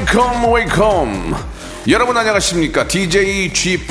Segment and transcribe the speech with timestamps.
[0.00, 1.34] Welcome welcome.
[1.88, 2.88] 여러분 안녕하십니까?
[2.88, 3.86] DJ G Park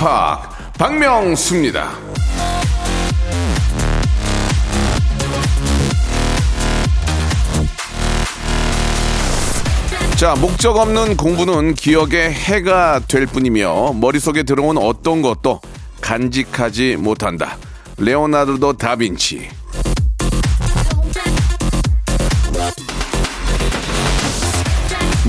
[0.78, 1.92] 박명수입니다.
[10.16, 15.62] 자 목적 없는 공부는 기억에 해가 될 뿐이며 머릿속에 들어온 어떤 것도
[16.02, 17.58] 간직하지 못한다.
[17.98, 19.59] 레오나르도 다빈치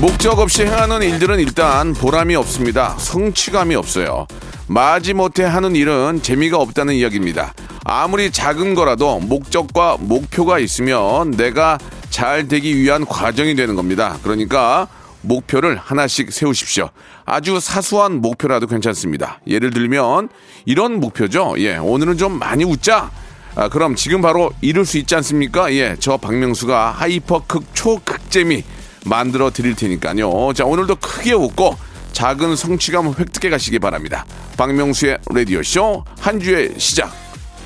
[0.01, 2.95] 목적 없이 행하는 일들은 일단 보람이 없습니다.
[2.97, 4.25] 성취감이 없어요.
[4.65, 7.53] 마지못해 하는 일은 재미가 없다는 이야기입니다.
[7.83, 11.77] 아무리 작은 거라도 목적과 목표가 있으면 내가
[12.09, 14.17] 잘 되기 위한 과정이 되는 겁니다.
[14.23, 14.87] 그러니까
[15.21, 16.89] 목표를 하나씩 세우십시오.
[17.23, 19.39] 아주 사소한 목표라도 괜찮습니다.
[19.45, 20.29] 예를 들면
[20.65, 21.53] 이런 목표죠.
[21.59, 23.11] 예, 오늘은 좀 많이 웃자.
[23.53, 25.71] 아, 그럼 지금 바로 이룰 수 있지 않습니까?
[25.73, 28.63] 예, 저 박명수가 hyper 극 초극재미
[29.05, 30.53] 만들어 드릴 테니까요.
[30.53, 31.75] 자, 오늘도 크게 웃고
[32.11, 34.25] 작은 성취감을 획득해 가시기 바랍니다.
[34.57, 37.11] 박명수의 라디오쇼 한 주의 시작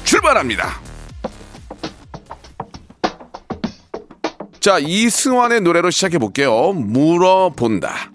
[0.03, 0.79] 출발합니다.
[4.59, 6.73] 자, 이승환의 노래로 시작해 볼게요.
[6.73, 8.11] 물어본다.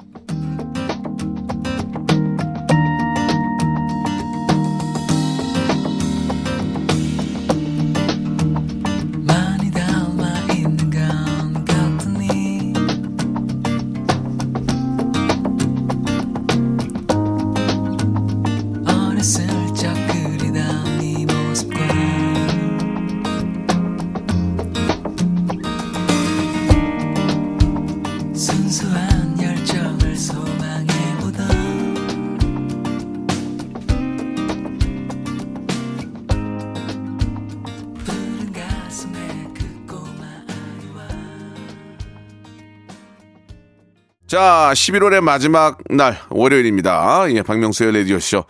[44.30, 47.24] 자, 11월의 마지막 날 월요일입니다.
[47.32, 48.44] 예, 박명수의 라디오쇼.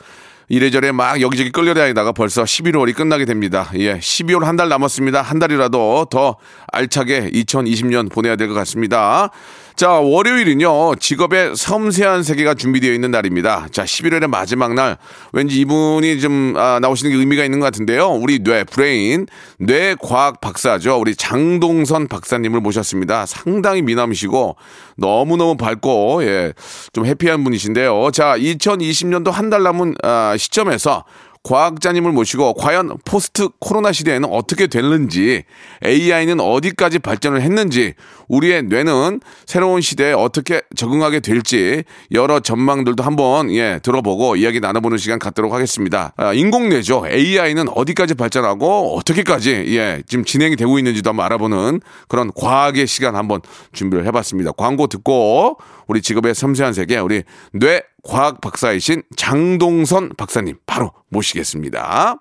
[0.51, 3.71] 이래저래 막 여기저기 끌려다니다가 벌써 11월이 끝나게 됩니다.
[3.77, 5.23] 예, 12월 한 달 남았습니다.
[5.23, 6.37] 한 달이라도 더
[6.71, 9.31] 알차게 2020년 보내야 될 것 같습니다.
[9.81, 13.67] 자, 월요일은요, 직업의 섬세한 세계가 준비되어 있는 날입니다.
[13.73, 14.99] 자, 11월의 마지막 날,
[15.33, 18.09] 왠지 이분이 좀, 아, 나오시는 게 의미가 있는 것 같은데요.
[18.11, 19.27] 우리 뇌, 브레인,
[19.59, 21.01] 뇌과학 박사죠.
[21.01, 23.25] 우리 장동선 박사님을 모셨습니다.
[23.25, 24.57] 상당히 미남이시고,
[24.99, 26.53] 너무너무 밝고, 예,
[26.93, 28.11] 좀 해피한 분이신데요.
[28.13, 31.05] 자, 2020년도 한 달 남은, 아, 시점에서
[31.43, 35.45] 과학자님을 모시고 과연 포스트 코로나 시대에는 어떻게 됐는지
[35.85, 37.95] AI는 어디까지 발전을 했는지
[38.29, 45.19] 우리의 뇌는 새로운 시대에 어떻게 적응하게 될지 여러 전망들도 한번 예 들어보고 이야기 나눠보는 시간
[45.19, 46.13] 갖도록 하겠습니다.
[46.17, 47.07] 아, 인공뇌죠.
[47.09, 53.41] AI는 어디까지 발전하고 어떻게까지 예 지금 진행이 되고 있는지도 한번 알아보는 그런 과학의 시간 한번
[53.73, 54.53] 준비를 해봤습니다.
[54.53, 55.57] 광고 듣고
[55.87, 62.17] 우리 직업의 섬세한 세계 우리 뇌 과학 박사이신 장동선 박사님 바로 모시겠습니다.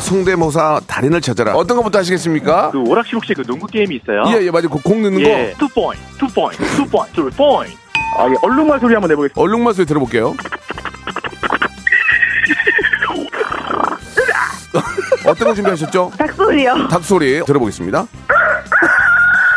[0.00, 1.54] 성대모사 달인을 찾아라.
[1.56, 2.70] 어떤 것부터 하시겠습니까?
[2.70, 4.22] 그 오락실 혹시 그 농구 게임이 있어요?
[4.28, 4.68] 예, 예, 맞아요.
[4.68, 5.52] 그 공 넣는 예.
[5.58, 5.66] 거.
[5.66, 7.76] two point, two point, two point, 투 포인트.
[8.18, 8.34] 아, 예.
[8.42, 9.40] 얼룩말 소리 한번 내보겠습니다.
[9.40, 10.34] 얼룩말 소리 들어볼게요.
[15.26, 16.12] 어떤 거 준비하셨죠?
[16.16, 16.86] 닭소리요.
[16.88, 18.06] 닭소리 들어보겠습니다.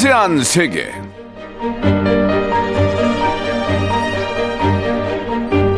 [0.00, 0.90] 섬세한 세계.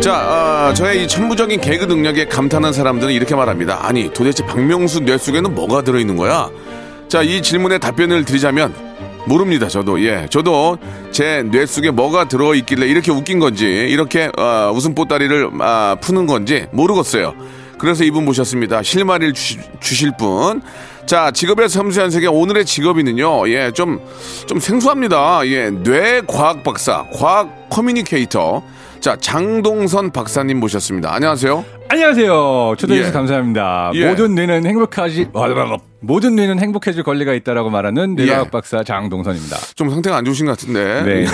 [0.01, 3.85] 자, 아, 저의 이 천부적인 개그 능력에 감탄한 사람들은 이렇게 말합니다.
[3.85, 6.49] 아니, 도대체 박명수 뇌 속에는 뭐가 들어있는 거야?
[7.09, 8.73] 자, 이 질문에 답변을 드리자면
[9.27, 9.67] 모릅니다.
[9.69, 10.79] 저도 예, 저도
[11.11, 16.67] 제 뇌 속에 뭐가 들어있길래 이렇게 웃긴 건지 이렇게 아, 웃음 보따리를 아, 푸는 건지
[16.71, 17.35] 모르겠어요.
[17.79, 18.85] 그래서 이분 모셨습니다.
[18.85, 20.63] 실마리를 주시, 주실 분.
[21.07, 23.49] 자, 직업의 섬세한 세계 오늘의 직업인은요.
[23.51, 24.01] 예, 좀
[24.47, 25.41] 좀 생소합니다.
[25.47, 28.63] 예, 뇌과학 박사, 과학 커뮤니케이터.
[29.03, 31.13] 자, 장동선 박사님 모셨습니다.
[31.13, 31.65] 안녕하세요.
[31.89, 32.77] 안녕하세요.
[32.79, 33.13] 초대해 주셔서 예.
[33.13, 33.91] 감사합니다.
[33.95, 34.09] 예.
[34.09, 35.27] 모든 뇌는 행복하지,
[35.99, 38.51] 모든 뇌는 행복해질 권리가 있다라고 말하는 뇌과학 예.
[38.51, 39.57] 박사 장동선입니다.
[39.75, 41.03] 좀 상태가 안 좋으신 것 같은데.
[41.03, 41.27] 네.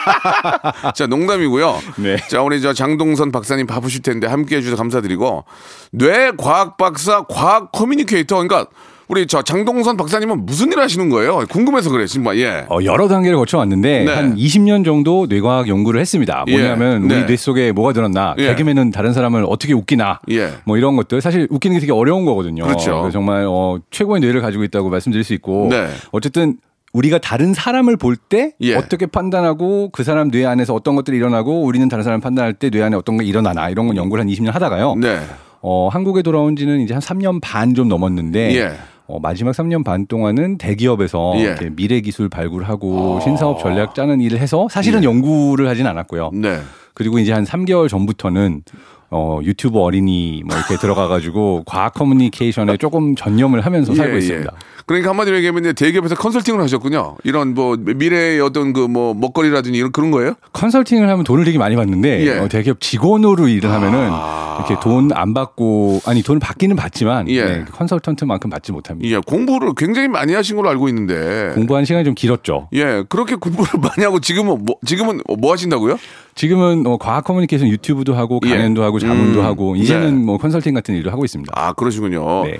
[0.96, 1.78] 자, 농담이고요.
[1.98, 2.16] 네.
[2.28, 5.44] 자, 우리 저 장동선 박사님 바쁘실 텐데 함께 해주셔서 감사드리고,
[5.92, 8.36] 뇌과학 박사, 과학 커뮤니케이터.
[8.36, 8.66] 그러니까
[9.08, 11.44] 우리 저 장동선 박사님은 무슨 일 하시는 거예요?
[11.48, 12.38] 궁금해서 그래, 정말.
[12.38, 12.64] 예.
[12.68, 14.12] 어, 여러 단계를 거쳐왔는데 네.
[14.12, 16.44] 한 20년 정도 뇌과학 연구를 했습니다.
[16.48, 16.52] 예.
[16.52, 17.14] 뭐냐면 네.
[17.18, 18.48] 우리 뇌 속에 뭐가 들었나, 예.
[18.48, 20.50] 개그맨은 다른 사람을 어떻게 웃기나, 예.
[20.64, 22.64] 뭐 이런 것들 사실 웃기는 게 되게 어려운 거거든요.
[22.64, 23.02] 그렇죠.
[23.02, 25.86] 그래서 정말 어, 최고의 뇌를 가지고 있다고 말씀드릴 수 있고, 네.
[26.12, 26.56] 어쨌든.
[26.92, 28.74] 우리가 다른 사람을 볼때 예.
[28.74, 32.82] 어떻게 판단하고 그 사람 뇌 안에서 어떤 것들이 일어나고 우리는 다른 사람을 판단할 때 뇌
[32.82, 34.94] 안에 어떤 게 일어나나 이런 건 연구를 한 20년 하다가요.
[34.94, 35.20] 네.
[35.60, 38.72] 어, 한국에 돌아온 지는 이제 한 3년 반 좀 넘었는데 예.
[39.06, 41.56] 어, 마지막 3년 반 동안은 대기업에서 예.
[41.70, 46.30] 미래 기술 발굴하고 신사업 전략 짜는 일을 해서 사실은 연구를 하진 않았고요.
[46.34, 46.58] 네.
[46.94, 48.62] 그리고 이제 한 3개월 전부터는
[49.10, 54.50] 어, 유튜브 어린이 뭐 이렇게 들어가가지고 과학 커뮤니케이션에 조금 전념을 하면서 살고 예, 있습니다.
[54.52, 54.58] 예.
[54.86, 57.16] 그러니까 한마디로 얘기하면 이제 대기업에서 컨설팅을 하셨군요.
[57.24, 60.34] 이런 뭐 미래의 어떤 그 뭐 먹거리라든지 이런 그런 거예요?
[60.52, 62.38] 컨설팅을 하면 돈을 되게 많이 받는데 예.
[62.38, 62.44] 아.
[62.44, 64.10] 어, 대기업 직원으로 일을 하면은
[64.58, 67.44] 이렇게 돈 안 받고 아니 돈을 받기는 받지만 예.
[67.44, 69.08] 네, 컨설턴트만큼 받지 못합니다.
[69.10, 71.50] 예, 공부를 굉장히 많이 하신 걸로 알고 있는데.
[71.54, 72.68] 공부한 시간이 좀 길었죠.
[72.74, 75.98] 예, 그렇게 공부를 많이 하고 지금은 뭐, 지금은 뭐 하신다고요?
[76.36, 78.50] 지금은 어, 과학 커뮤니케이션 유튜브도 하고 예.
[78.50, 80.24] 강연도 하고 자문도 음, 하고 이제는 네.
[80.24, 81.50] 뭐 컨설팅 같은 일도 하고 있습니다.
[81.56, 82.44] 아, 그러시군요.
[82.44, 82.58] 네.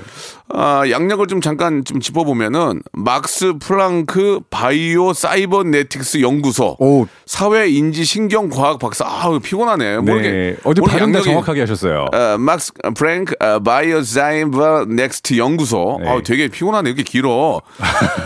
[0.49, 7.07] 아, 약력을 좀 잠깐 좀 짚어보면은 막스 플랑크 바이오 사이버네틱스 연구소 오.
[7.27, 9.05] 사회 인지 신경 과학 박사.
[9.05, 9.99] 아, 피곤하네.
[9.99, 10.57] 뭐 네.
[10.65, 12.07] 오늘 발음 다 정확하게 하셨어요.
[12.15, 15.99] 어, 막스 프랭크 어, 바이오 사이버네틱스 연구소.
[16.03, 16.09] 네.
[16.09, 16.89] 아, 되게 피곤하네.
[16.89, 17.61] 이렇게 길어.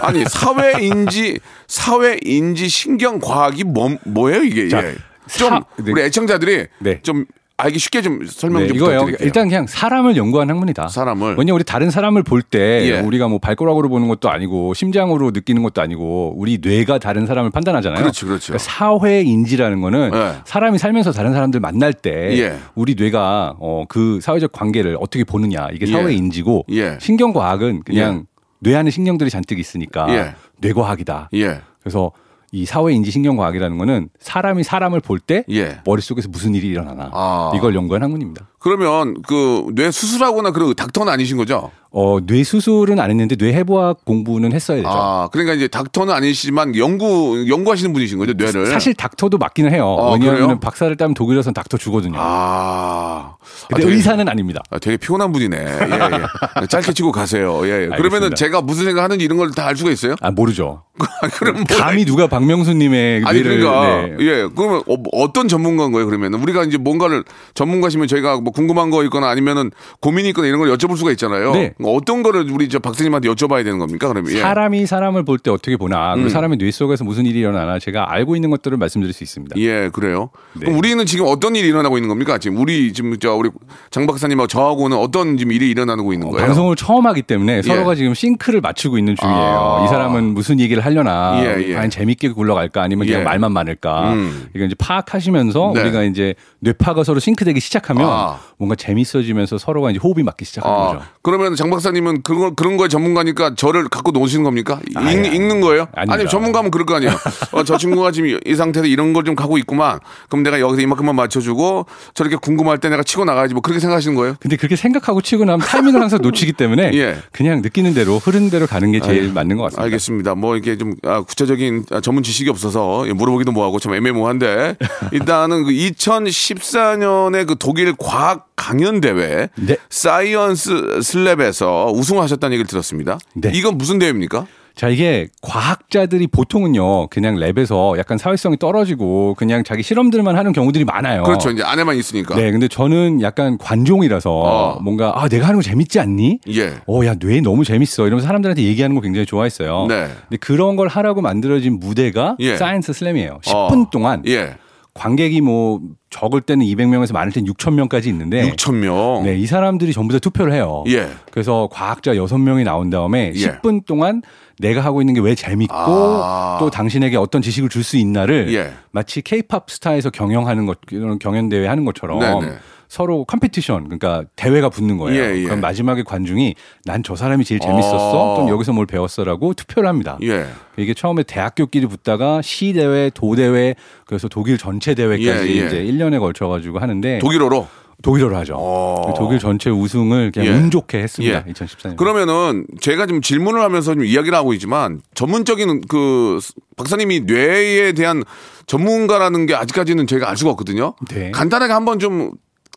[0.01, 4.69] 아니, 사회 인지 사회 인지 신경 과학이 뭐 뭐예요, 이게?
[4.69, 4.95] 자, 예.
[5.39, 5.93] 좀 사- 네.
[5.93, 7.01] 우리 애청자들이 네.
[7.03, 7.25] 좀
[7.57, 8.91] 알기 쉽게 좀 설명 네, 좀 이거요.
[9.01, 9.27] 부탁드릴게요.
[9.27, 10.89] 일단 그냥 사람을 연구한 학문이다.
[10.89, 11.37] 사람을.
[11.37, 12.59] 왜냐 우리 다른 사람을 볼때
[12.91, 13.01] 예.
[13.01, 18.01] 우리가 뭐 발가락으로 보는 것도 아니고 심장으로 느끼는 것도 아니고 우리 뇌가 다른 사람을 판단하잖아요.
[18.01, 18.55] 그렇죠, 그렇죠.
[18.55, 20.33] 그러니까 사회 인지라는 거는 예.
[20.47, 22.57] 사람이 살면서 다른 사람들 만날 때 예.
[22.75, 25.93] 우리 뇌가 어, 그 사회적 관계를 어떻게 보느냐 이게 예.
[25.93, 26.97] 사회 인지고 예.
[26.99, 28.25] 신경과학은 그냥
[28.61, 30.35] 뇌 안에 신경들이 잔뜩 있으니까 예.
[30.63, 31.29] 뇌과학이다.
[31.35, 31.61] 예.
[31.83, 32.11] 그래서
[32.53, 35.81] 이 사회 인지 신경 과학이라는 거는 사람이 사람을 볼때 예.
[35.85, 37.53] 머릿속에서 무슨 일이 일어나나 아.
[37.55, 38.49] 이걸 연구한 학문입니다.
[38.59, 41.71] 그러면 그 뇌 수술하거나 그런 닥터는 아니신 거죠?
[41.93, 44.89] 어, 뇌 수술은 안 했는데 뇌 해부학 공부는 했어야 되죠.
[44.89, 48.67] 아, 그러니까 이제 닥터는 아니시지만 연구 연구하시는 분이신 거죠, 뇌를.
[48.67, 49.97] 사실 닥터도 맞기는 해요.
[49.99, 50.61] 아, 왜냐하면?
[50.61, 52.19] 박사를 따면 독일에서는 닥터 주거든요.
[52.21, 53.35] 아.
[53.69, 54.61] 근데 아, 되게- 의사는 아닙니다.
[54.71, 55.57] 아, 되게 피곤한 분이네.
[55.57, 56.67] 예, 예.
[56.71, 57.61] 짧게 치고 가세요.
[57.65, 57.97] 예, 예.
[57.97, 58.35] 그러면은.
[58.37, 60.15] 제가 무슨 생각하는지 이런 걸 다 알 수가 있어요?
[60.21, 60.83] 아 모르죠.
[61.39, 64.17] 그럼 뭐 감히 누가 박명수 님의 아니 뇌를 그러니까 네.
[64.21, 67.25] 예 그러면 어, 떤 전문가인 거예요 그러면 우리가 이제 뭔가를
[67.55, 71.73] 전문가시면 저희가 뭐 궁금한 거 있거나 아니면은 고민이 있거나 이런 걸 여쭤볼 수가 있잖아요 네.
[71.85, 74.41] 어떤 거를 우리 저 박사님한테 여쭤봐야 되는 겁니까 그러면 예.
[74.41, 76.25] 사람이 사람을 볼 때 어떻게 보나, 음.
[76.25, 79.57] 그 사람의 뇌 속에서 무슨 일이 일어나나 제가 알고 있는 것들을 말씀드릴 수 있습니다.
[79.59, 80.31] 예, 그래요.
[80.53, 80.67] 네.
[80.67, 82.37] 그럼 우리는 지금 어떤 일이 일어나고 있는 겁니까?
[82.39, 83.49] 지금 우리 지금 저 우리
[83.91, 86.45] 장 박사님하고 저하고는 어떤 지금 일이 일어나고 있는 거예요?
[86.47, 87.97] 방송을 처음 하기 때문에 서로가 예.
[87.97, 89.39] 지금 싱크를 맞추고 있는 중이에요.
[89.81, 89.85] 아.
[89.85, 91.75] 이 사람은 무슨 얘기를 하려나, 예, 예.
[91.75, 93.25] 과연 재밌게 굴러갈까, 아니면 그냥 예.
[93.25, 94.13] 말만 많을까.
[94.13, 94.49] 음.
[94.55, 95.81] 이거 이제 파악하시면서 네.
[95.81, 98.41] 우리가 이제 뇌파가 서로 싱크되기 시작하면 아.
[98.59, 101.05] 뭔가 재밌어지면서 서로가 이제 호흡이 맞기 시작하는 아, 거죠.
[101.23, 104.81] 그러면 장 박사님은 그런 거, 그런 거에 전문가니까 저를 갖고 노시는 겁니까?
[104.89, 105.29] 읽, 아니.
[105.29, 105.89] 읽는 거예요?
[105.95, 106.15] 아닙니다.
[106.21, 107.13] 아니 전문가면 그럴 거 아니에요.
[107.53, 110.01] 어, 저 친구가 지금 이- 이 상태에서 이런 걸 좀 가고 있구만.
[110.29, 114.35] 그럼 내가 여기서 이만큼만 맞춰주고 저렇게 궁금할 때 내가 치고 나가야지 뭐 그렇게 생각하시는 거예요?
[114.41, 117.17] 근데 그렇게 생각하고 치고 나가면 타이밍을 항상 놓치기 때문에 예.
[117.33, 119.83] 그냥 느끼는 대로 흐르는 대로 가는 게 제일 맞는 것 같습니다.
[119.85, 120.35] 알겠습니다.
[120.37, 124.77] 뭐 이렇게 좀 아, 구체적인 아, 전문 지식이 없어서 예, 물어보기도 뭐하고 좀 애매모호한데
[125.13, 129.77] 일단은 그 2014년에 그 독일 과학 강연 대회 네.
[129.89, 133.19] Science Slam에서 우승하셨다는 얘기를 들었습니다.
[133.35, 133.51] 네.
[133.55, 134.47] 이건 무슨 대회입니까?
[134.75, 141.23] 자, 이게 과학자들이 보통은요, 그냥 lab에서 약간 사회성이 떨어지고 그냥 자기 실험들만 하는 경우들이 많아요.
[141.25, 141.51] 그렇죠.
[141.51, 142.35] 이제 안에만 있으니까.
[142.37, 144.79] 네, 근데 저는 약간 관종이라서 어.
[144.81, 146.41] 뭔가 아 내가 하는 거 재밌지 않니?
[146.55, 146.75] 예.
[146.87, 148.07] 어, 야, 뇌 너무 재밌어.
[148.07, 149.87] 이러면서 사람들한테 얘기하는 거 굉장히 좋아했어요.
[149.89, 150.09] 네.
[150.29, 152.57] 근데 그런 걸 하라고 만들어진 무대가 예.
[152.57, 153.41] Science Slam이에요.
[153.43, 153.91] 10분 어.
[153.91, 154.55] 동안 예.
[154.95, 159.23] 관객이 뭐 적을 때는 200명에서 많을 때는 6,000명까지 있는데 6천 명.
[159.25, 160.83] 네, 이 사람들이 전부 다 투표를 해요.
[160.89, 161.09] 예.
[161.31, 163.47] 그래서 과학자 6명이 나온 다음에 예.
[163.63, 164.21] 10분 동안
[164.59, 166.57] 내가 하고 있는 게 왜 재밌고 아.
[166.61, 168.73] 또 당신에게 어떤 지식을 줄 수 있나를 예.
[168.91, 172.55] 마치 케이팝 스타에서 경연하는 것 이런 경연 대회 하는 것처럼 네네.
[172.91, 175.23] 서로 competition 그러니까 대회가 붙는 거예요.
[175.23, 175.45] 예, 예.
[175.45, 176.57] 그럼 마지막에 관중이
[176.87, 178.33] 난 저 사람이 제일 재밌었어.
[178.33, 178.37] 어.
[178.37, 180.19] 또는 여기서 뭘 배웠어라고 투표를 합니다.
[180.23, 180.47] 예.
[180.77, 185.67] 이게 처음에 대학교끼리 붙다가 시 대회, 도 대회, 그래서 독일 전체 대회까지 예, 예.
[185.67, 187.69] 이제 1년에 걸쳐 가지고 하는데 독일어로.
[188.03, 188.57] 독일어로 하죠.
[188.59, 189.15] 어.
[189.17, 190.59] 독일 전체 우승을 그냥 예.
[190.59, 191.45] 운 좋게 했습니다.
[191.47, 191.53] 예.
[191.53, 191.97] 2014년.
[191.97, 196.41] 그러면은 제가 지금 질문을 하면서 좀 이야기를 하고 있지만 전문적인 그
[196.77, 198.25] 박사님이 뇌에 대한
[198.67, 200.95] 전문가라는 게 아직까지는 저희가 알 수가 없거든요.
[201.09, 201.31] 네.
[201.31, 202.33] 간단하게 한번 좀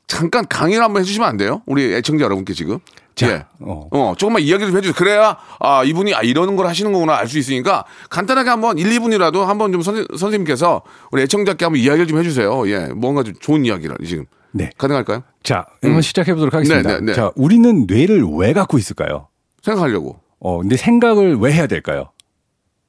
[0.08, 1.62] 잠깐 강의를 한번 해주시면 안 돼요?
[1.66, 2.80] 우리 애청자 여러분께 지금.
[3.16, 3.46] 자, 예.
[3.60, 3.88] 어.
[3.92, 4.94] 어, 조금만 이야기를 좀 해주세요.
[4.96, 9.44] 그래야, 아, 이분이, 아, 이러는 걸 하시는 거구나 알 수 있으니까, 간단하게 한번 1, 2분이라도
[9.46, 10.82] 한번 좀 선, 선생님께서
[11.12, 12.68] 우리 애청자께 한번 이야기를 좀 해주세요.
[12.70, 12.88] 예.
[12.88, 14.26] 뭔가 좀 좋은 이야기를 지금.
[14.52, 14.70] 네.
[14.78, 15.24] 가능할까요?
[15.44, 16.90] 자, 한번 시작해 보도록 하겠습니다.
[16.90, 17.14] 네, 네, 네.
[17.14, 19.28] 자, 우리는 뇌를 왜 갖고 있을까요?
[19.62, 20.20] 생각하려고.
[20.40, 22.10] 어, 근데 생각을 왜 해야 될까요?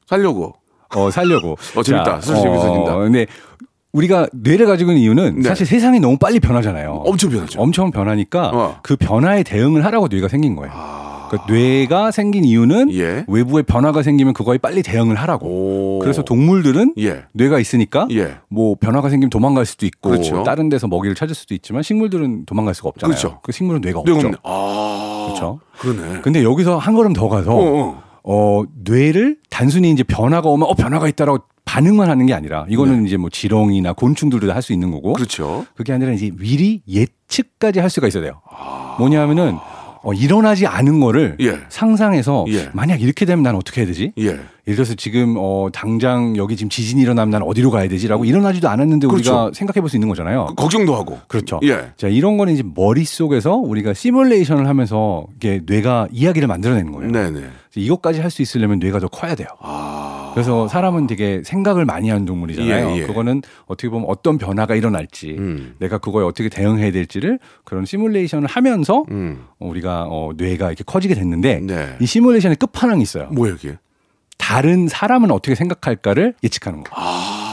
[0.06, 0.54] 살려고.
[0.94, 1.56] 어, 살려고.
[1.76, 2.20] 어, 재밌다.
[2.20, 2.96] 사실 재밌어진다.
[2.96, 3.26] 근데
[3.94, 5.48] 우리가 뇌를 가지고 있는 이유는 네.
[5.48, 7.04] 사실 세상이 너무 빨리 변하잖아요.
[7.06, 7.60] 엄청 변하죠.
[7.60, 8.74] 엄청 변하니까 어.
[8.76, 8.80] 아.
[8.82, 10.72] 그 변화에 대응을 하라고 뇌가 생긴 거예요.
[11.30, 13.24] 그러니까 뇌가 생긴 이유는 예.
[13.28, 15.46] 외부의 변화가 생기면 그거에 빨리 대응을 하라고.
[15.46, 15.98] 오.
[16.00, 17.22] 그래서 동물들은 예.
[17.32, 18.36] 뇌가 있으니까 예.
[18.48, 20.42] 뭐 변화가 생기면 도망갈 수도 있고 그렇죠.
[20.42, 23.16] 다른 데서 먹이를 찾을 수도 있지만 식물들은 도망갈 수가 없잖아요.
[23.16, 23.40] 그렇죠.
[23.42, 24.26] 그 식물은 뇌가 뇌가 없죠.
[24.26, 24.38] 없네.
[24.42, 25.24] 아.
[25.28, 25.60] 그렇죠.
[25.78, 26.20] 그러네.
[26.22, 28.02] 근데 여기서 한 걸음 더 가서 어, 어.
[28.24, 33.16] 어, 뇌를 단순히 이제 변화가 오면 어 변화가 있다라고 반응만 하는 게 아니라 이거는 이제
[33.16, 35.14] 뭐 지렁이나 곤충들도 할 수 있는 거고 네.
[35.14, 35.66] 그렇죠.
[35.74, 38.40] 그게 아니라 이제 미리 예측까지 할 수가 있어야 돼요.
[38.98, 39.56] 뭐냐면은
[40.04, 41.58] 어, 일어나지 않은 거를 예.
[41.68, 42.68] 상상해서 예.
[42.72, 44.12] 만약 이렇게 되면 난 어떻게 해야 되지?
[44.18, 44.24] 예.
[44.66, 49.06] 예를 들어서 지금 어 당장 여기 지금 지진이 일어나면 난 어디로 가야 되지라고 일어나지도 않았는데
[49.08, 49.54] 우리가 그렇죠.
[49.54, 50.46] 생각해 볼 수 있는 거잖아요.
[50.56, 51.18] 걱정도 하고.
[51.28, 51.60] 그렇죠.
[51.64, 51.90] 예.
[51.98, 57.10] 자, 이런 거는 이제 머릿속에서 우리가 시뮬레이션을 하면서 이게 뇌가 이야기를 만들어내는 거예요.
[57.12, 57.40] 네네.
[57.76, 59.48] 이것까지 할 수 있으려면 뇌가 더 커야 돼요.
[60.34, 62.86] 그래서 사람은 되게 생각을 많이 하는 동물이잖아요.
[62.86, 62.90] 아.
[62.90, 63.06] 예, 예.
[63.06, 65.74] 그거는 어떻게 보면 어떤 변화가 일어날지 음.
[65.78, 69.44] 내가 그거에 어떻게 대응해야 될지를 그런 시뮬레이션을 하면서 음.
[69.58, 71.96] 어, 우리가 어, 뇌가 이렇게 커지게 됐는데 네.
[72.00, 73.28] 이 시뮬레이션의 끝판왕이 있어요.
[73.30, 73.78] 뭐야 이게?
[74.36, 77.44] 다른 사람은 어떻게 생각할까를 예측하는 거예요.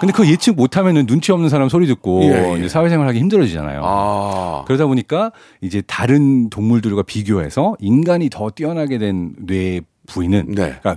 [0.00, 2.24] 근데 그 예측 못하면은 눈치 없는 사람 소리 듣고 아.
[2.24, 2.58] 예, 예.
[2.58, 3.82] 이제 사회생활하기 힘들어지잖아요.
[3.84, 4.64] 아.
[4.66, 10.76] 그러다 보니까 이제 다른 동물들과 비교해서 인간이 더 뛰어나게 된 뇌 부위는 네.
[10.80, 10.96] 그러니까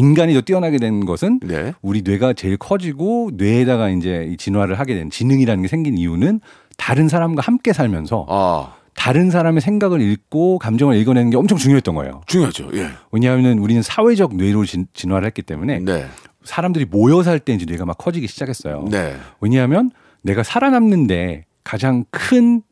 [0.00, 1.74] 인간이 더 뛰어나게 된 것은 네.
[1.82, 6.40] 우리 뇌가 제일 커지고 뇌에다가 이제 이 진화를 하게 된 지능이라는 게 생긴 이유는
[6.78, 8.74] 다른 사람과 함께 살면서 아.
[8.94, 12.22] 다른 사람의 생각을 읽고 감정을 읽어내는 게 엄청 중요했던 거예요.
[12.26, 12.70] 중요하죠.
[12.74, 12.88] 예.
[13.12, 16.06] 왜냐하면 우리는 사회적 뇌로 진, 진화를 했기 때문에 네.
[16.44, 18.86] 사람들이 모여 살 때 이제 뇌가 막 커지기 시작했어요.
[18.90, 19.16] 네.
[19.40, 19.90] 왜냐하면
[20.22, 22.62] 내가 살아남는데 가장 큰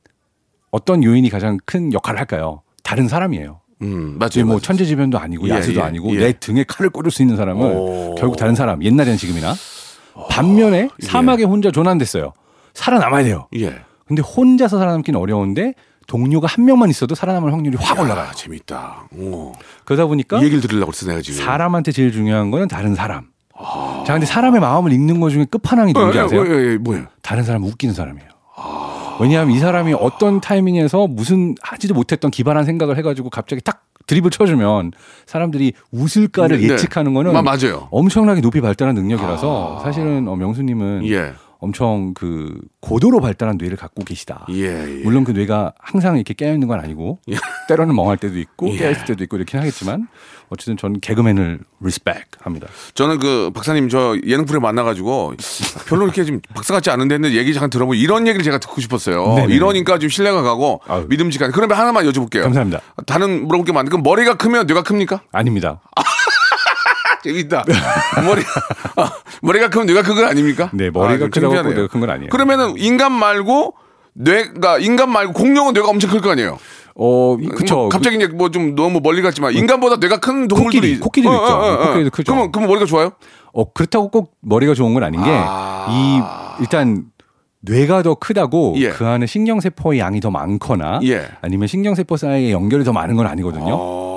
[0.70, 2.62] 어떤 요인이 가장 큰 역할을 할까요?
[2.82, 3.60] 다른 사람이에요.
[3.82, 4.46] 음, 이제 맞아요.
[4.46, 4.60] 뭐 맞아요.
[4.60, 6.18] 천재지변도 아니고 예, 야수도 예, 아니고 예.
[6.18, 8.14] 내 등에 칼을 꽂을 수 있는 사람은 오.
[8.16, 9.54] 결국 다른 사람 옛날에는 지금이나
[10.30, 12.32] 반면에 사막에 혼자 조난됐어요.
[12.74, 13.48] 살아남아야 돼요.
[13.56, 13.74] 예.
[14.06, 15.74] 근데 혼자서 살아남기는 어려운데
[16.06, 18.28] 동료가 한 명만 있어도 살아남을 확률이 확 올라가요.
[18.30, 19.08] 아, 재밌다.
[19.16, 19.52] 오.
[19.84, 21.44] 그러다 보니까 이 얘기를 들으려고 그랬어 내가 지금.
[21.44, 23.26] 사람한테 제일 중요한 거는 다른 사람.
[24.06, 26.40] 자, 근데 사람의 마음을 읽는 것 중에 끝판왕이 누군지 어, 아세요?
[26.40, 27.06] 어, 예, 예, 뭐예요?
[27.22, 28.28] 다른 사람 웃기는 사람이에요.
[29.20, 34.92] 왜냐하면 이 사람이 어떤 타이밍에서 무슨 하지도 못했던 기발한 생각을 해가지고 갑자기 딱 드립을 쳐주면
[35.26, 36.72] 사람들이 웃을까를 네, 네.
[36.72, 37.88] 예측하는 거는 마- 맞아요.
[37.90, 41.32] 엄청나게 높이 발달한 능력이라서 사실은 어, 명수님은 예.
[41.60, 44.46] 엄청 그 고도로 발달한 뇌를 갖고 계시다.
[44.50, 44.64] 예.
[44.64, 45.02] 예.
[45.02, 47.18] 물론 그 뇌가 항상 이렇게 깨어 있는 건 아니고
[47.68, 50.06] 때로는 멍할 때도 있고 깨어 있을 때도 있고 이렇게 하겠지만
[50.50, 52.68] 어쨌든 저는 개그맨을 respect 합니다.
[52.94, 55.34] 저는 그 박사님 저 예능 프로에 만나가지고
[55.88, 59.34] 별로 이렇게 지금 박사 같지 않은데 했는데 얘기 잠깐 들어보고 이런 얘기를 제가 듣고 싶었어요.
[59.34, 59.54] 네네.
[59.54, 61.06] 이러니까 좀 신뢰가 가고 아유.
[61.08, 61.50] 믿음직한.
[61.50, 62.42] 그러면 하나만 여쭤볼게요.
[62.42, 62.80] 감사합니다.
[63.06, 65.22] 다른 물어볼 게 많은데 그럼 머리가 크면 뇌가 큽니까?
[65.32, 65.80] 아닙니다.
[67.22, 67.64] 재밌다.
[68.24, 68.42] 머리
[68.96, 69.10] 아,
[69.42, 70.70] 머리가 크면 뇌가 큰 건 아닙니까?
[70.72, 71.68] 네, 머리가 좀 크다고.
[71.68, 72.30] 뇌가 큰 건 아니에요.
[72.30, 73.74] 그러면은 인간 말고
[74.14, 76.58] 뇌가 인간 말고 공룡은 뇌가 엄청 클 거 아니에요.
[77.00, 77.74] 어, 그쵸.
[77.76, 81.78] 뭐 갑자기 이제 뭐 좀 너무 멀리 갔지만 인간보다 뇌가 큰 동물들이 코끼리, 코끼리도 있죠.
[81.86, 82.32] 코끼리도 크죠.
[82.32, 83.12] 그러면 그러면 머리가 좋아요?
[83.52, 85.86] 어, 그렇다고 꼭 머리가 좋은 건 아닌 게, 아.
[85.90, 87.04] 이, 일단,
[87.60, 88.90] 뇌가 더 크다고 예.
[88.90, 91.26] 그 안에 신경세포의 양이 더 많거나 예.
[91.40, 93.74] 아니면 신경세포 사이에 연결이 더 많은 건 아니거든요.
[93.76, 94.07] 어.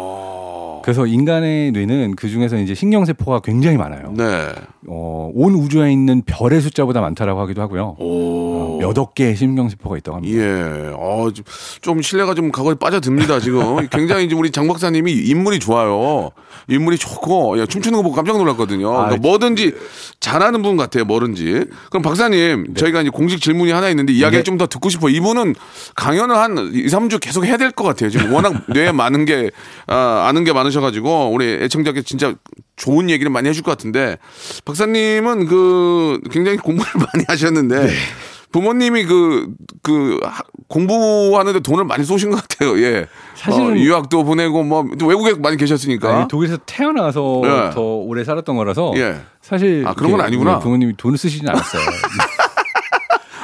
[0.84, 4.14] 그래서 인간의 뇌는 그 중에서 이제 신경세포가 굉장히 많아요.
[4.18, 4.50] 네.
[4.88, 7.96] 어, 온 우주에 있는 별의 숫자보다 많다라고 하기도 하고요.
[8.00, 8.52] 오.
[8.62, 10.38] 어, 몇억 개의 신경세포가 있다고 합니다.
[10.38, 10.92] 예.
[10.96, 11.46] 어, 좀-
[11.82, 13.88] 좀 신뢰가 좀 가거에 빠져듭니다, 지금.
[13.92, 16.32] 굉장히 이제 우리 장 박사님이 인물이 좋아요.
[16.68, 18.90] 인물이 좋고, 예, 춤추는 거 보고 깜짝 놀랐거든요.
[18.92, 19.74] 아, 그러니까 뭐든지
[20.20, 21.66] 잘하는 분 같아요, 뭐든지.
[21.90, 24.44] 그럼 박사님, 저희가 이제 공식 질문이 하나 있는데 이야기 네.
[24.44, 25.12] 좀더 듣고 싶어요.
[25.16, 25.56] 이분은
[25.96, 28.10] 강연을 한 2, 3주 계속 해야 될 것 같아요.
[28.10, 29.52] 지금 워낙 뇌에 많은 게,
[29.88, 32.34] 아, 아는 게 많 으셔가지고, 우리 애청자께 진짜
[32.76, 34.18] 좋은 얘기를 많이 해줄 것 같은데,
[34.66, 37.94] 박사님은 그 굉장히 공부를 많이 하셨는데, 네.
[38.52, 39.48] 부모님이 그,
[39.82, 42.78] 그, 하- 공부하는데 돈을 많이 쏘신 것 같아요.
[42.82, 43.06] 예.
[43.36, 46.18] 사실은- 어, 유학도 보내고 뭐, 또 외국에 많이 계셨으니까.
[46.18, 47.70] 아니, 독일에서 태어나서 예.
[47.74, 49.22] 더 오래 살았던 거라서 예.
[49.42, 50.60] 사실 아, 그런 건 아니구나.
[50.60, 51.82] 부모님이 돈을 쓰시진 않았어요.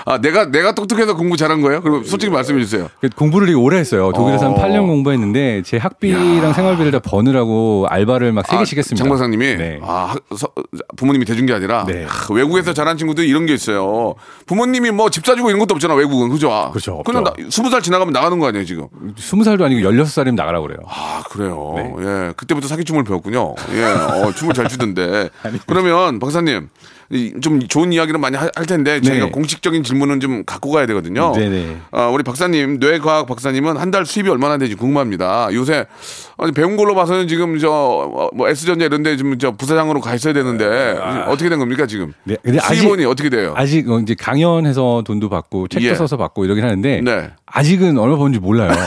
[0.09, 1.81] 아, 내가, 내가 똑똑해서 공부 잘한 거예요?
[1.81, 2.89] 그럼 솔직히 말씀해 주세요.
[3.01, 4.11] 그 공부를 되게 오래 했어요.
[4.15, 4.53] 독일에서 어.
[4.53, 9.03] 한 8년 공부했는데 제 학비랑 생활비를 다 버느라고 알바를 막세 아, 개씩 했습니다.
[9.03, 9.79] 장 박사님이 네.
[9.83, 10.47] 아, 학- 서-
[10.95, 12.05] 부모님이 대준 게 아니라 네.
[12.05, 14.15] 아, 외국에서 자란 친구들이 이런 게 있어요.
[14.45, 16.29] 부모님이 뭐 집 사주고 이런 것도 없잖아, 외국은.
[16.29, 16.51] 그죠?
[16.53, 17.47] 아, 그렇죠, 그냥 나, 없죠.
[17.63, 18.87] 20살 지나가면 나가는 거 아니에요, 지금?
[19.17, 20.77] 20살도 아니고 16살이면 나가라 그래요.
[20.87, 21.73] 아, 그래요.
[21.75, 21.93] 네.
[21.99, 22.33] 예.
[22.37, 23.55] 그때부터 사기춤을 배웠군요.
[23.73, 23.83] 예.
[23.83, 25.29] 어, 춤을 잘 추던데.
[25.67, 26.67] 그러면 박사님, 이-
[27.41, 29.31] 좀 좋은 이야기를 많이 하- 할 텐데 저희가 네.
[29.31, 31.31] 공식적인 질문은 좀 갖고 가야 되거든요.
[31.33, 31.77] 네네.
[31.91, 35.47] 아, 우리 박사님, 뇌과학 박사님은 한 달 수입이 얼마나 되는지 궁금합니다.
[35.53, 35.85] 요새
[36.37, 40.99] 아니, 배운 걸로 봐서는 지금 저뭐 S전자 이런 데 지금 저 부사장으로 가 있어야 되는데
[41.27, 42.13] 어떻게 된 겁니까, 지금?
[42.25, 43.53] 네, 수입원이 어떻게 돼요?
[43.55, 45.95] 아직 어, 이제 강연해서 돈도 받고 책도 예.
[45.95, 47.31] 써서 받고 이러긴 하는데 네.
[47.45, 48.69] 아직은 얼마 버는지 몰라요.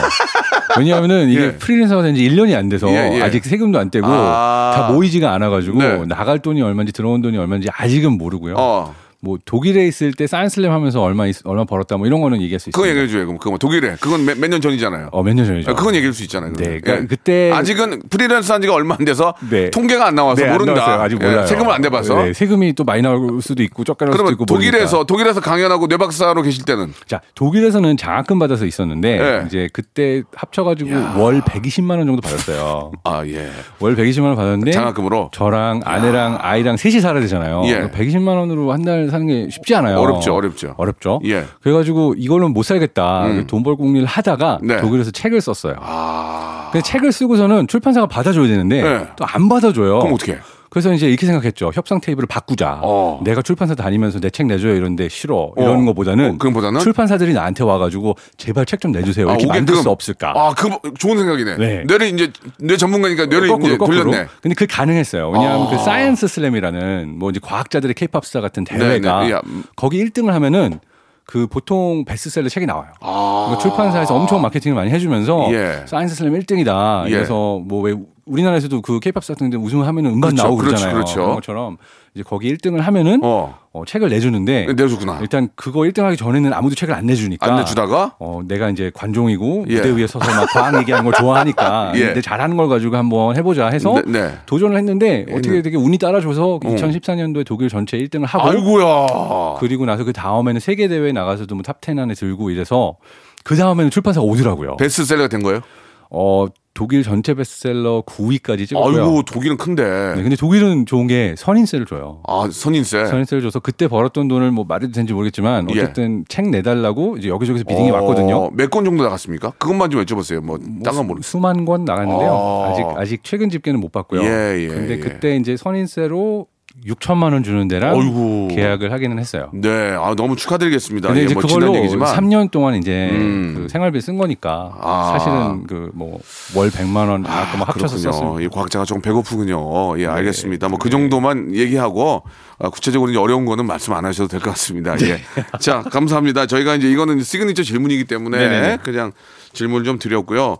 [0.79, 1.51] 왜냐하면은 이게 예.
[1.57, 3.21] 프리랜서가 된 지 1년이 안 돼서 예, 예.
[3.21, 4.71] 아직 세금도 안 떼고 아.
[4.75, 6.05] 다 모이지가 않아가지고 네.
[6.07, 8.55] 나갈 돈이 얼마인지 들어온 돈이 얼마인지 아직은 모르고요.
[8.57, 8.93] 어.
[9.23, 12.71] 뭐 독일에 있을 때 사이언슬램 하면서 얼마 있- 얼마 벌었다 뭐 이런 거는 얘기할 수
[12.71, 13.01] 그거 있어요.
[13.01, 13.25] 얘기해 줘요.
[13.27, 13.95] 그럼 그거 뭐 독일에.
[13.99, 15.09] 그건 몇 년 전이잖아요.
[15.11, 15.69] 어, 몇 년 전이죠.
[15.69, 16.53] 아, 그건 얘기할 수 있잖아요.
[16.53, 16.81] 네, 그러면.
[16.81, 17.07] 그러니까 예.
[17.07, 19.69] 그때 아직은 프리랜서 한 지가 얼마 안 돼서 네.
[19.69, 20.73] 통계가 안 나와서 네, 안 모른다.
[20.73, 21.01] 나왔어요.
[21.01, 21.45] 아직 예, 몰라요.
[21.45, 22.23] 세금을 안 내봐서.
[22.23, 25.05] 네, 세금이 또 많이 나올 수도 있고 쫓겨날 수도 그러면 있고 독일에서 모르니까.
[25.07, 29.43] 독일에서 강연하고 뇌박사로 계실 때는 자 독일에서는 장학금 받아서 있었는데 네.
[29.45, 30.89] 이제 그때 합쳐가지고
[31.21, 32.91] 월 120만 원 정도 받았어요.
[33.05, 33.49] 아 예.
[33.79, 37.61] 월 120만 원 받았는데 장학금으로 저랑 아내랑 아이랑 셋이 살아야 되잖아요.
[37.65, 37.89] 예.
[37.91, 39.99] 120만 원으로 한달 사는 게 쉽지 않아요.
[39.99, 40.73] 어렵죠, 어렵죠.
[40.77, 41.19] 어렵죠.
[41.25, 41.45] 예.
[41.61, 43.25] 그래가지고 이걸로는 못 살겠다.
[43.27, 43.47] 음.
[43.47, 44.81] 돈벌 공리를 하다가 네.
[44.81, 45.75] 독일에서 책을 썼어요.
[45.79, 46.69] 아.
[46.71, 49.07] 근데 책을 쓰고서는 출판사가 받아줘야 되는데 네.
[49.17, 49.99] 또안 받아줘요.
[49.99, 50.39] 그럼 어떻게?
[50.71, 51.71] 그래서 이제 이렇게 생각했죠.
[51.73, 52.79] 협상 테이블을 바꾸자.
[52.81, 53.19] 어.
[53.25, 55.51] 내가 출판사 다니면서 내 책 내줘요 이런데 싫어.
[55.55, 55.85] 어.
[55.85, 56.79] 것보다는 어, 그럼보다는?
[56.79, 59.27] 출판사들이 나한테 와가지고 제발 책 좀 내주세요.
[59.27, 60.31] 이렇게 만들 수 없을까?
[60.33, 61.57] 아, 그 좋은 생각이네.
[61.57, 61.83] 네.
[61.85, 64.27] 뇌를 이제 뇌 전문가니까 뇌를 이제 돌렸네.
[64.41, 65.29] 근데 그게 가능했어요.
[65.29, 65.69] 왜냐하면 아.
[65.69, 69.31] 그 Science Slam이라는 뭐 이제 과학자들의 케이팝 스타 같은 대회가 네, 네.
[69.33, 69.41] 야.
[69.75, 70.79] 거기 1등을 하면은
[71.25, 72.91] 그 보통 베스트셀러 책이 나와요.
[73.01, 73.45] 아.
[73.49, 75.83] 그러니까 출판사에서 엄청 마케팅을 많이 해주면서 예.
[75.85, 77.07] Science Slam 1등이다.
[77.07, 77.11] 예.
[77.11, 77.93] 그래서 뭐 왜
[78.31, 80.93] 우리나라에서도 그 케이팝 스타 같은 데 우승을 하면은 음반 그렇죠, 나오고 그렇죠, 그러잖아요.
[80.95, 81.19] 그렇죠.
[81.19, 81.77] 런 것처럼
[82.13, 83.57] 이제 거기 1등을 하면은 어.
[83.73, 85.19] 어, 책을 내주는데 내주구나.
[85.21, 89.75] 일단 그거 1등하기 전에는 아무도 책을 안 내주니까 안 내주다가 어, 내가 이제 관종이고 예.
[89.77, 92.13] 무대 위에 서서 막 과학 얘기하는 걸 좋아하니까 예.
[92.13, 94.37] 내 잘하는 걸 가지고 한번 해보자 해서 네, 네.
[94.45, 96.59] 도전을 했는데 어떻게 되게 운이 따라줘서 어.
[96.59, 99.59] 2014년도에 독일 전체 1등을 하고 아이고야.
[99.59, 102.97] 그리고 나서 그 다음에는 세계 대회 나가서도 뭐 탑10 안에 들고 이래서
[103.43, 104.77] 그 다음에는 출판사가 오더라고요.
[104.77, 105.61] 베스트셀러가 된 거예요?
[106.09, 109.03] 어 독일 전체 베스트셀러 9위까지 찍었고요.
[109.03, 109.83] 아이고 독일은 큰데.
[110.15, 112.21] 네, 근데 독일은 좋은 게 선인세를 줘요.
[112.27, 113.05] 아 선인세.
[113.05, 115.79] 선인세를 줘서 그때 벌었던 돈을 뭐 말해도 되는지 모르겠지만 예.
[115.81, 118.51] 어쨌든 책 내달라고 이제 여기저기서 비딩이 어, 왔거든요.
[118.51, 119.51] 몇건 정도 나갔습니까?
[119.57, 120.41] 그것만 좀 여쭤보세요.
[120.41, 121.21] 뭐딴건 모르.
[121.21, 122.31] 수만 권 나갔는데요.
[122.31, 122.71] 아.
[122.71, 124.21] 아직 아직 최근 집계는 못 봤고요.
[124.23, 124.99] 예, 예, 근데 예.
[124.99, 126.47] 그때 이제 선인세로
[126.87, 128.47] 6천만 원 주는 데랑 어이구.
[128.51, 129.49] 계약을 하기는 했어요.
[129.53, 131.09] 네, 아 너무 축하드리겠습니다.
[131.09, 133.53] 근데 예, 이제 뭐 그걸로 얘기지만 3년 동안 이제 음.
[133.55, 135.17] 그 생활비 쓴 거니까 아.
[135.17, 136.19] 사실은 그 뭐
[136.55, 137.97] 월 100만 원 아까 뭐 합쳐서.
[137.97, 138.41] 썼습니다.
[138.41, 139.99] 이 과학자가 조금 배고프군요.
[139.99, 140.69] 예, 알겠습니다.
[140.69, 140.91] 뭐그 네.
[140.91, 142.23] 정도만 얘기하고
[142.59, 144.95] 아, 구체적으로 이제 어려운 거는 말씀 안 하셔도 될 것 같습니다.
[145.01, 145.19] 예.
[145.59, 146.45] 자, 감사합니다.
[146.45, 148.77] 저희가 이제 이거는 시그니처 질문이기 때문에 네네네.
[148.83, 149.11] 그냥
[149.53, 150.57] 질문을 좀 드렸고요.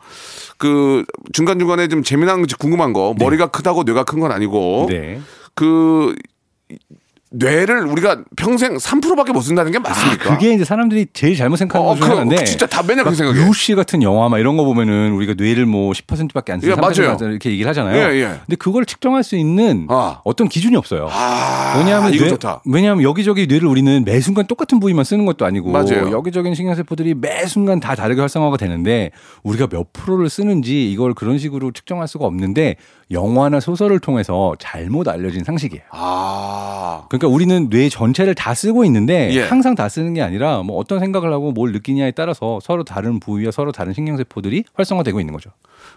[0.58, 5.20] 그 중간 중간에 좀 재미난 거 궁금한 거 머리가 크다고 뇌가 큰 건 아니고 네.
[5.56, 6.16] 그
[7.34, 10.32] 뇌를 우리가 평생 3%밖에 못 쓴다는 게 맞습니까?
[10.38, 13.46] 그게 이제 사람들이 제일 잘못 생각하는 어, 그, 하나인데 진짜 다 맨날 그렇게 생각해.
[13.46, 17.18] 루시 같은 영화 막 이런 거 보면은 우리가 뇌를 뭐 10%밖에 안 쓰는 예, 맞아요.
[17.22, 17.96] 이렇게 얘기를 하잖아요.
[18.14, 18.26] 예, 예.
[18.46, 20.20] 근데 그걸 측정할 수 있는 아.
[20.26, 21.08] 어떤 기준이 없어요.
[21.10, 22.64] 아, 왜냐하면 이거 뇌- 좋다.
[22.66, 26.12] 왜냐하면 여기저기 뇌를 우리는 매 순간 똑같은 부위만 쓰는 것도 아니고 맞아요.
[26.12, 29.12] 여기저기 신경 세포들이 매 순간 다 다르게 활성화가 되는데
[29.44, 32.76] 우리가 몇 프로를 쓰는지 이걸 그런 식으로 측정할 수가 없는데
[33.10, 35.84] 영화나 소설을 통해서 잘못 알려진 상식이에요.
[35.92, 37.04] 아.
[37.10, 39.44] 그러니까 그러니까 우리는 뇌 전체를 다 쓰고 있는데 예.
[39.44, 43.52] 항상 다 쓰는 게 아니라 뭐 어떤 생각을 하고 뭘 느끼냐에 따라서 서로 다른 부위와
[43.52, 45.52] 서로 다른 신경세포들이 활성화되고 있는 거죠.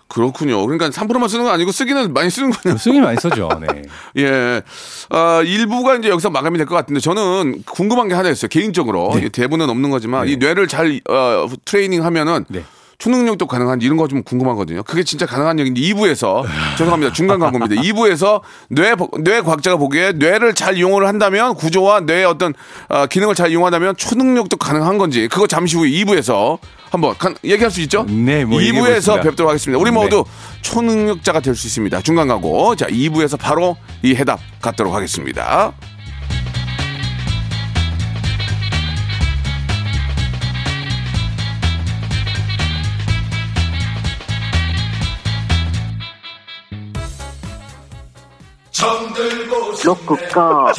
[0.08, 0.62] 그렇군요.
[0.66, 2.76] 그러니까 3%만 쓰는 건 아니고 쓰기는 많이 쓰는군요.
[2.76, 3.48] 쓰기 많이 쓰죠.
[3.60, 3.82] 네.
[4.22, 4.60] 예.
[5.08, 8.48] 아, 일부가 이제 여기서 마감이 될 것 같은데 저는 궁금한 게 하나 있어요.
[8.48, 9.12] 개인적으로.
[9.14, 9.26] 네.
[9.26, 12.64] 이 대부는 없는 거지만 이 뇌를 잘 어, 트레이닝 하면은 네.
[13.08, 14.82] 초능력도 가능한 이런 거 좀 궁금하거든요.
[14.82, 16.44] 그게 진짜 가능한 얘기인데 2부에서
[16.78, 17.12] 죄송합니다.
[17.12, 17.80] 중간 광고입니다.
[17.82, 18.40] 2부에서
[18.70, 22.54] 뇌 뇌 과학자가 보기에 뇌를 잘 이용을 한다면 구조와 뇌의 어떤
[22.88, 26.58] 어, 기능을 잘 이용한다면 초능력도 가능한 건지 그거 잠시 후에 2부에서
[26.90, 28.04] 한번 간- 얘기할 수 있죠?
[28.08, 29.22] 네, 뭐 2부에서 얘기해보겠습니다.
[29.22, 29.80] 뵙도록 하겠습니다.
[29.80, 29.94] 우리 네.
[29.96, 30.24] 모두
[30.62, 32.00] 초능력자가 될 수 있습니다.
[32.02, 32.74] 중간 광고.
[32.76, 35.72] 자, 2부에서 바로 이 해답 갖도록 하겠습니다.
[49.82, 50.72] 로쿠꺼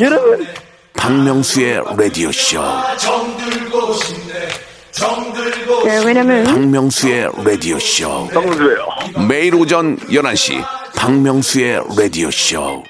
[0.00, 0.46] 여러분
[0.94, 2.60] 박명수의 라디오 쇼.
[5.84, 8.28] 네, 왜냐면 박명수의 라디오 쇼.
[8.32, 8.86] 정수예요
[9.28, 10.64] 매일 오전 11시
[10.96, 12.82] 박명수의 라디오 쇼.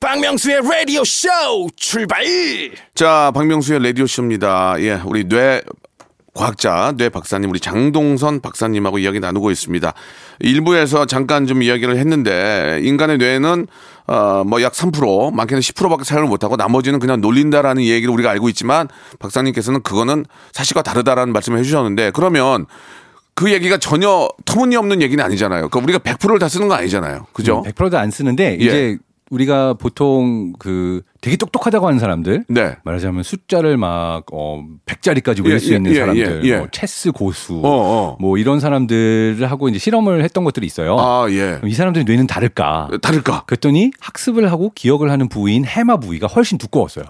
[0.00, 1.28] 박명수의 라디오 쇼
[1.76, 2.24] 출발
[2.94, 4.74] 자, 박명수의 라디오 쇼입니다.
[4.80, 5.62] 예, 우리 뇌
[6.34, 9.92] 과학자, 뇌 박사님, 우리 장동선 박사님하고 이야기 나누고 있습니다.
[10.40, 13.66] 일부에서 잠깐 좀 이야기를 했는데, 인간의 뇌는,
[14.06, 18.88] 어, 뭐 약 3%, 많게는 10%밖에 사용을 못하고 나머지는 그냥 놀린다라는 얘기를 우리가 알고 있지만,
[19.18, 22.64] 박사님께서는 그거는 사실과 다르다라는 말씀을 해주셨는데, 그러면
[23.34, 25.68] 그 얘기가 전혀 터무니없는 얘기는 아니잖아요.
[25.68, 27.26] 그러니까 우리가 100%를 다 쓰는 건 아니잖아요.
[27.32, 27.62] 그죠?
[27.66, 28.64] 100%도 안 쓰는데 예.
[28.64, 28.98] 이제
[29.32, 32.76] 우리가 보통 그 되게 똑똑하다고 하는 사람들 네.
[32.84, 36.58] 말하자면 숫자를 막 어, 100자리까지 외울 예, 수 예, 있는 예, 사람들, 예, 예.
[36.58, 38.16] 뭐 체스 고수, 어, 어.
[38.20, 40.98] 뭐 이런 사람들을 하고 이제 실험을 했던 것들이 있어요.
[40.98, 41.60] 아, 예.
[41.64, 42.90] 이 사람들의 뇌는 다를까?
[43.00, 43.44] 다를까?
[43.46, 47.04] 그랬더니 학습을 하고 기억을 하는 부위인 해마 부위가 훨씬 두꺼웠어요.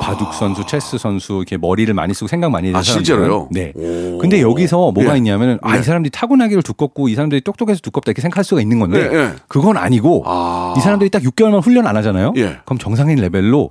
[0.00, 2.82] 바둑 선수, 체스 선수 이렇게 머리를 많이 쓰고 생각 많이 하는 아.
[2.82, 3.48] 실제로요?
[3.50, 3.72] 네.
[3.74, 4.18] 오.
[4.18, 5.16] 근데 여기서 뭐가 예.
[5.18, 5.80] 있냐면 아, 네.
[5.80, 9.34] 이 사람들이 타고나기로 두껍고 이 사람들이 똑똑해서 두껍다 이렇게 생각할 수가 있는 건데.
[9.48, 10.45] 그건 아니고 아.
[10.76, 12.32] 이 사람들이 딱 6개월만 훈련 안 하잖아요.
[12.36, 12.58] 예.
[12.64, 13.70] 그럼 정상인 레벨로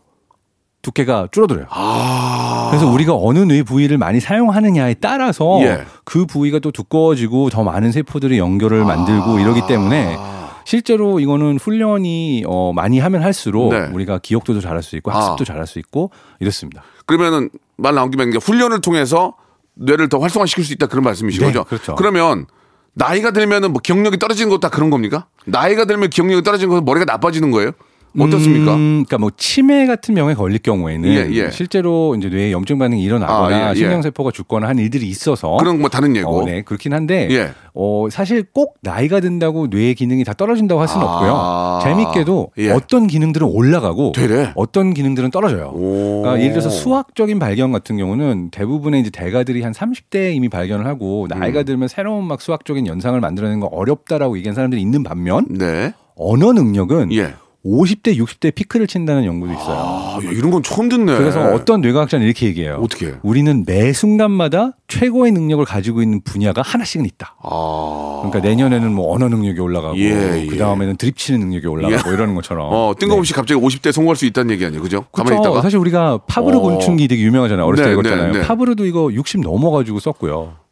[0.82, 1.66] 두께가 줄어들어요.
[1.70, 2.68] 아.
[2.70, 5.84] 그래서 우리가 어느 뇌 부위를 많이 사용하느냐에 따라서 예.
[6.04, 10.18] 그 부위가 또 두꺼워지고 더 많은 세포들의 연결을 만들고 이러기 때문에
[10.64, 13.88] 실제로 이거는 훈련이 어, 많이 하면 할수록 네.
[13.94, 16.84] 우리가 기억도 잘할 수 있고 학습도 잘할 수 있고 이렇습니다.
[17.06, 19.36] 그러면은 말 나온 김에 훈련을 통해서
[19.76, 21.64] 뇌를 더 활성화시킬 수 있다 그런 말씀이신 네, 거죠?
[21.66, 21.96] 그렇죠.
[21.96, 22.48] 그러면
[22.96, 25.28] 나이가 들면은 뭐 기억력이 떨어지는 것도 다 그런 겁니까?
[25.46, 27.72] 나이가 들면 기억력이 떨어지는 것은 머리가 나빠지는 거예요?
[28.24, 28.76] 어떻습니까?
[28.76, 31.52] 음, 그러니까 뭐 치매 같은 병에 걸릴 경우에는 예, 예.
[31.52, 33.76] 실제로 이제 뇌에 염증 반응이 일어나거나 아, 예, 예.
[33.76, 36.42] 신경세포가 죽거나 한 일들이 있어서 그런 뭐 다른 예고.
[36.42, 37.52] 어, 네, 그렇긴 한데 예.
[37.74, 41.80] 어, 사실 꼭 나이가 든다고 뇌의 기능이 다 떨어진다고 할 수는 아.
[41.80, 41.80] 없고요.
[41.84, 42.72] 재밌게도 예.
[42.72, 44.52] 어떤 기능들은 올라가고 되래?
[44.56, 45.72] 어떤 기능들은 떨어져요.
[45.74, 46.22] 오.
[46.22, 51.28] 그러니까 예를 들어서 수학적인 발견 같은 경우는 대부분의 이제 대가들이 한 30대에 이미 발견을 하고
[51.30, 51.66] 나이가 음.
[51.66, 55.94] 들면 새로운 막 수학적인 연상을 만들어내는 거 어렵다라고 얘기하는 사람들이 있는 반면 네.
[56.16, 57.34] 언어 능력은 예.
[57.66, 59.76] 50대, 60대 피크를 친다는 연구도 있어요.
[59.76, 61.18] 아, 야, 이런 건 처음 듣네.
[61.18, 62.80] 그래서 어떤 뇌과학자는 이렇게 얘기해요.
[62.82, 63.16] 어떻게?
[63.24, 67.36] 우리는 매 순간마다 최고의 능력을 가지고 있는 분야가 하나씩은 있다.
[67.42, 68.22] 아.
[68.24, 70.46] 그러니까 내년에는 뭐 언어 능력이 올라가고 예, 예.
[70.46, 72.70] 그 다음에는 드립 치는 능력이 올라가고 이러는 것처럼.
[72.72, 74.82] 어, 뜬금없이 갑자기 50대 성공할 수 있다는 얘기 아니에요.
[74.84, 75.06] 그죠?
[75.12, 75.38] 가만히.
[75.40, 75.62] 있다가.
[75.64, 76.62] 사실 우리가 파브르 어.
[76.62, 77.66] 곤충기 되게 유명하잖아요.
[77.66, 78.32] 어렸을 네, 때 읽었잖아요.
[78.32, 78.46] 네, 네.
[78.46, 80.65] 파브르도 이거 60 넘어가지고 썼고요.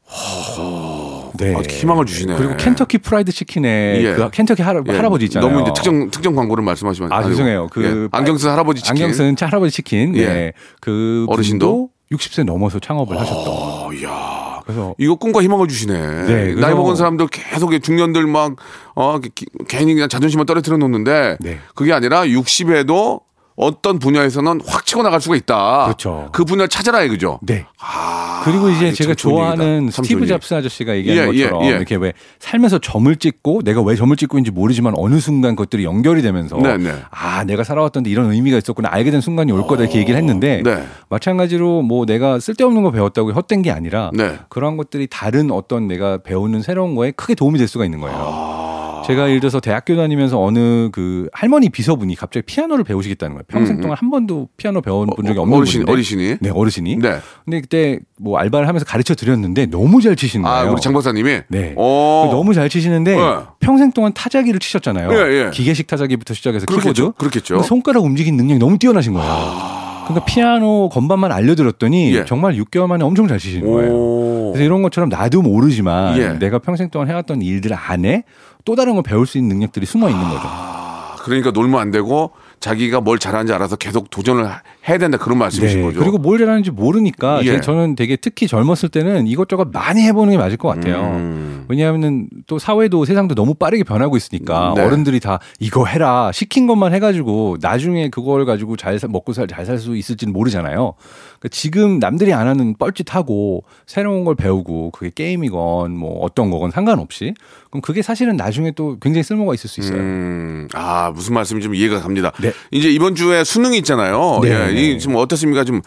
[1.38, 1.56] 네.
[1.56, 2.36] 아, 희망을 주시네.
[2.36, 4.14] 그리고 켄터키 프라이드 치킨의 예.
[4.14, 4.96] 그 켄터키 할아, 예.
[4.96, 5.50] 할아버지 있잖아요.
[5.50, 7.32] 너무 이제 특정 특정 광고를 말씀하시면 아 아니고.
[7.32, 7.68] 죄송해요.
[7.72, 8.08] 그 예.
[8.12, 9.04] 안경 쓴 할아버지 치킨.
[9.04, 10.16] 안경 쓴 할아버지 치킨.
[10.16, 10.26] 예.
[10.28, 10.54] 네.
[10.82, 11.66] 그 어르신도?
[11.66, 13.44] 분도 60세 넘어서 창업을 하셨던.
[13.48, 14.62] 어, 야.
[14.66, 16.26] 그래서 이거 꿈과 희망을 주시네.
[16.26, 18.56] 네, 나이 먹은 사람들 계속 중년들 막,
[18.96, 21.38] 어, 기- 괜히 그냥 자존심만 떨어뜨려 놓는데.
[21.42, 21.58] 네.
[21.76, 23.22] 그게 아니라 60에도
[23.56, 25.86] 어떤 분야에서는 확 치고 나갈 수가 있다.
[25.86, 26.30] 그렇죠.
[26.32, 27.40] 그 분야를 찾아라 이거죠.
[27.44, 27.66] 네.
[27.80, 30.26] 아, 그리고 이제 제가 좋아하는 스티브.
[30.26, 31.70] 잡스 아저씨가 얘기하는 예, 예, 것처럼 예.
[31.70, 36.22] 이렇게 왜 살면서 점을 찍고 내가 왜 점을 찍고 있는지 모르지만 어느 순간 그것들이 연결이
[36.22, 36.96] 되면서 네, 네.
[37.12, 40.84] 아 내가 살아왔던데 이런 의미가 있었구나 알게 된 순간이 올 거다 이렇게 얘기를 했는데 네.
[41.10, 44.40] 마찬가지로 뭐 내가 쓸데없는 거 배웠다고 헛된 게 아니라 네.
[44.50, 48.18] 그러한 것들이 다른 어떤 내가 배우는 새로운 거에 크게 도움이 될 수가 있는 거예요.
[48.18, 48.63] 아.
[49.06, 53.44] 제가 예를 들어서 대학교 다니면서 어느 그 할머니 비서분이 갑자기 피아노를 배우시겠다는 거예요.
[53.48, 55.92] 평생 동안 한 번도 피아노 배워본 적이 없는 음, 어르신, 분인데.
[55.92, 56.38] 어르신이.
[56.40, 56.96] 네, 어르신이.
[56.98, 57.20] 네.
[57.46, 60.70] 근데 그때 뭐 알바를 하면서 가르쳐 드렸는데 너무 잘 치시는 거예요.
[60.70, 61.42] 아, 우리 장 박사님이?
[61.50, 61.74] 네.
[61.78, 62.30] 어.
[62.32, 63.22] 너무 잘 치시는데 네.
[63.60, 65.12] 평생 동안 타자기를 치셨잖아요.
[65.12, 65.50] 예, 예.
[65.52, 66.94] 기계식 타자기부터 시작해서 그렇겠죠.
[66.94, 67.18] 키보드.
[67.18, 67.62] 그렇겠죠.
[67.64, 69.84] 손가락 움직이는 능력이 너무 뛰어나신 거예요.
[70.06, 72.26] 그러니까 피아노 건반만 알려드렸더니 예.
[72.26, 73.92] 정말 6개월 만에 엄청 잘 치시는 거예요.
[73.94, 74.52] 오.
[74.54, 76.34] 그래서 이런 것처럼 나도 모르지만 예.
[76.34, 78.24] 내가 평생 동안 해왔던 일들 안에
[78.66, 80.83] 또 다른 걸 배울 수 있는 능력들이 숨어 있는 거죠.
[81.24, 84.46] 아, 그러니까 놀면 안 되고 자기가 뭘 잘하는지 알아서 계속 도전을
[84.88, 86.00] 해야 된다 그런 말씀이신 거죠.
[86.00, 86.04] 네.
[86.04, 87.46] 그리고 뭘 잘하는지 모르니까 예.
[87.46, 91.02] 제- 저는 되게 특히 젊었을 때는 이것저것 많이 해보는 게 맞을 것 같아요.
[91.02, 91.66] 음.
[91.70, 94.84] 왜냐하면은 또 사회도 세상도 너무 빠르게 변하고 있으니까 네.
[94.84, 99.96] 어른들이 다 이거 해라 시킨 것만 해가지고 나중에 그걸 가지고 잘 사- 먹고 살잘살 수
[99.96, 100.94] 있을지는 모르잖아요.
[101.40, 107.34] 그러니까 지금 남들이 안 하는 뻘짓하고 새로운 걸 배우고 그게 게임이건 뭐 어떤 거건 상관없이
[107.70, 109.98] 그럼 그게 사실은 나중에 또 굉장히 쓸모가 있을 수 있어요.
[110.00, 112.32] 음, 아, 무슨 말씀인지 좀 이해가 갑니다.
[112.42, 112.52] 네.
[112.72, 114.40] 이제 이번 주에 수능이 있잖아요.
[114.44, 114.50] 네.
[114.50, 115.64] 예, 이 지금 어떻습니까?
[115.64, 115.82] 좀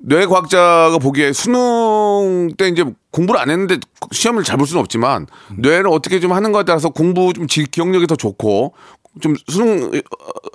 [0.00, 3.78] 뇌과학자가 보기에 수능 때 이제 공부를 안 했는데
[4.12, 5.26] 시험을 잘 볼 수는 없지만
[5.58, 8.74] 뇌를 어떻게 좀 하는 거에 따라서 공부 좀 지- 기억력이 더 좋고
[9.20, 10.00] 좀 수능 어,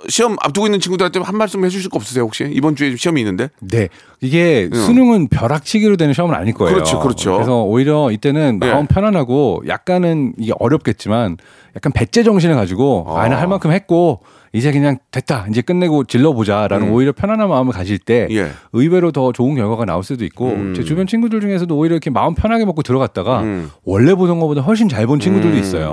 [0.08, 3.88] 시험 앞두고 있는 친구들한테 한 말씀 해주실 거 없으세요 혹시 이번 주에 시험이 있는데 네.
[4.20, 6.74] 이게 수능은 벼락치기로 되는 시험은 아닐 거예요.
[6.74, 7.32] 그렇죠, 그렇죠.
[7.34, 8.70] 그래서 오히려 이때는 예.
[8.70, 11.38] 마음 편안하고 약간은 이게 어렵겠지만
[11.74, 14.20] 약간 배째 정신을 가지고 아, 나할 만큼 했고
[14.52, 15.46] 이제 그냥 됐다.
[15.48, 18.36] 이제 끝내고 질러보자라는 오히려 편안한 마음을 가질 때 음.
[18.36, 18.50] 예.
[18.72, 20.74] 의외로 더 좋은 결과가 나올 수도 있고 음.
[20.76, 23.70] 제 주변 친구들 중에서도 오히려 이렇게 마음 편하게 먹고 들어갔다가 음.
[23.84, 25.92] 원래 보던 것보다 훨씬 잘 본 친구들도 음, 있어요.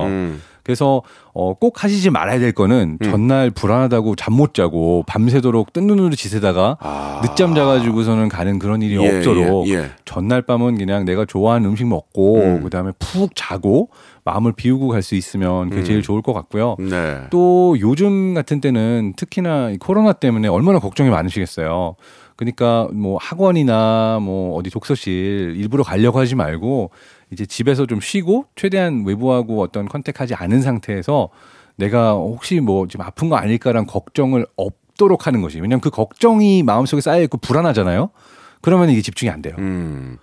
[0.68, 0.78] 음.
[0.78, 1.02] 그래서
[1.34, 6.78] 어, 꼭 하시지 말아야 될 거는 전날 불안하다고 잠 못 자고 밤새도록 뜬 눈으로 지새다가
[7.24, 9.02] 늦잠 자가지고서는 가는 그런 일이 아.
[9.02, 9.86] 예, 없도록 예, 예.
[10.06, 12.64] 전날 밤은 그냥 내가 좋아하는 음식 먹고 음.
[12.64, 13.90] 그다음에 푹 자고
[14.26, 16.76] 마음을 비우고 갈 수 있으면 그게 제일 좋을 것 같고요.
[16.80, 17.22] 네.
[17.32, 21.96] 또 요즘 같은 때는 특히나 이 코로나 때문에 얼마나 걱정이 많으시겠어요.
[22.36, 26.92] 그러니까 뭐 학원이나 뭐 어디 독서실 일부러 가려고 하지 말고
[27.32, 31.30] 이제 집에서 좀 쉬고 최대한 외부하고 어떤 컨택하지 않은 상태에서
[31.76, 37.02] 내가 혹시 뭐 지금 아픈 거 아닐까란 걱정을 없도록 하는 것이 왜냐하면 그 걱정이 마음속에
[37.02, 38.10] 쌓여 있고 불안하잖아요.
[38.62, 39.56] 그러면 이게 집중이 안 돼요.
[39.60, 40.18] 음.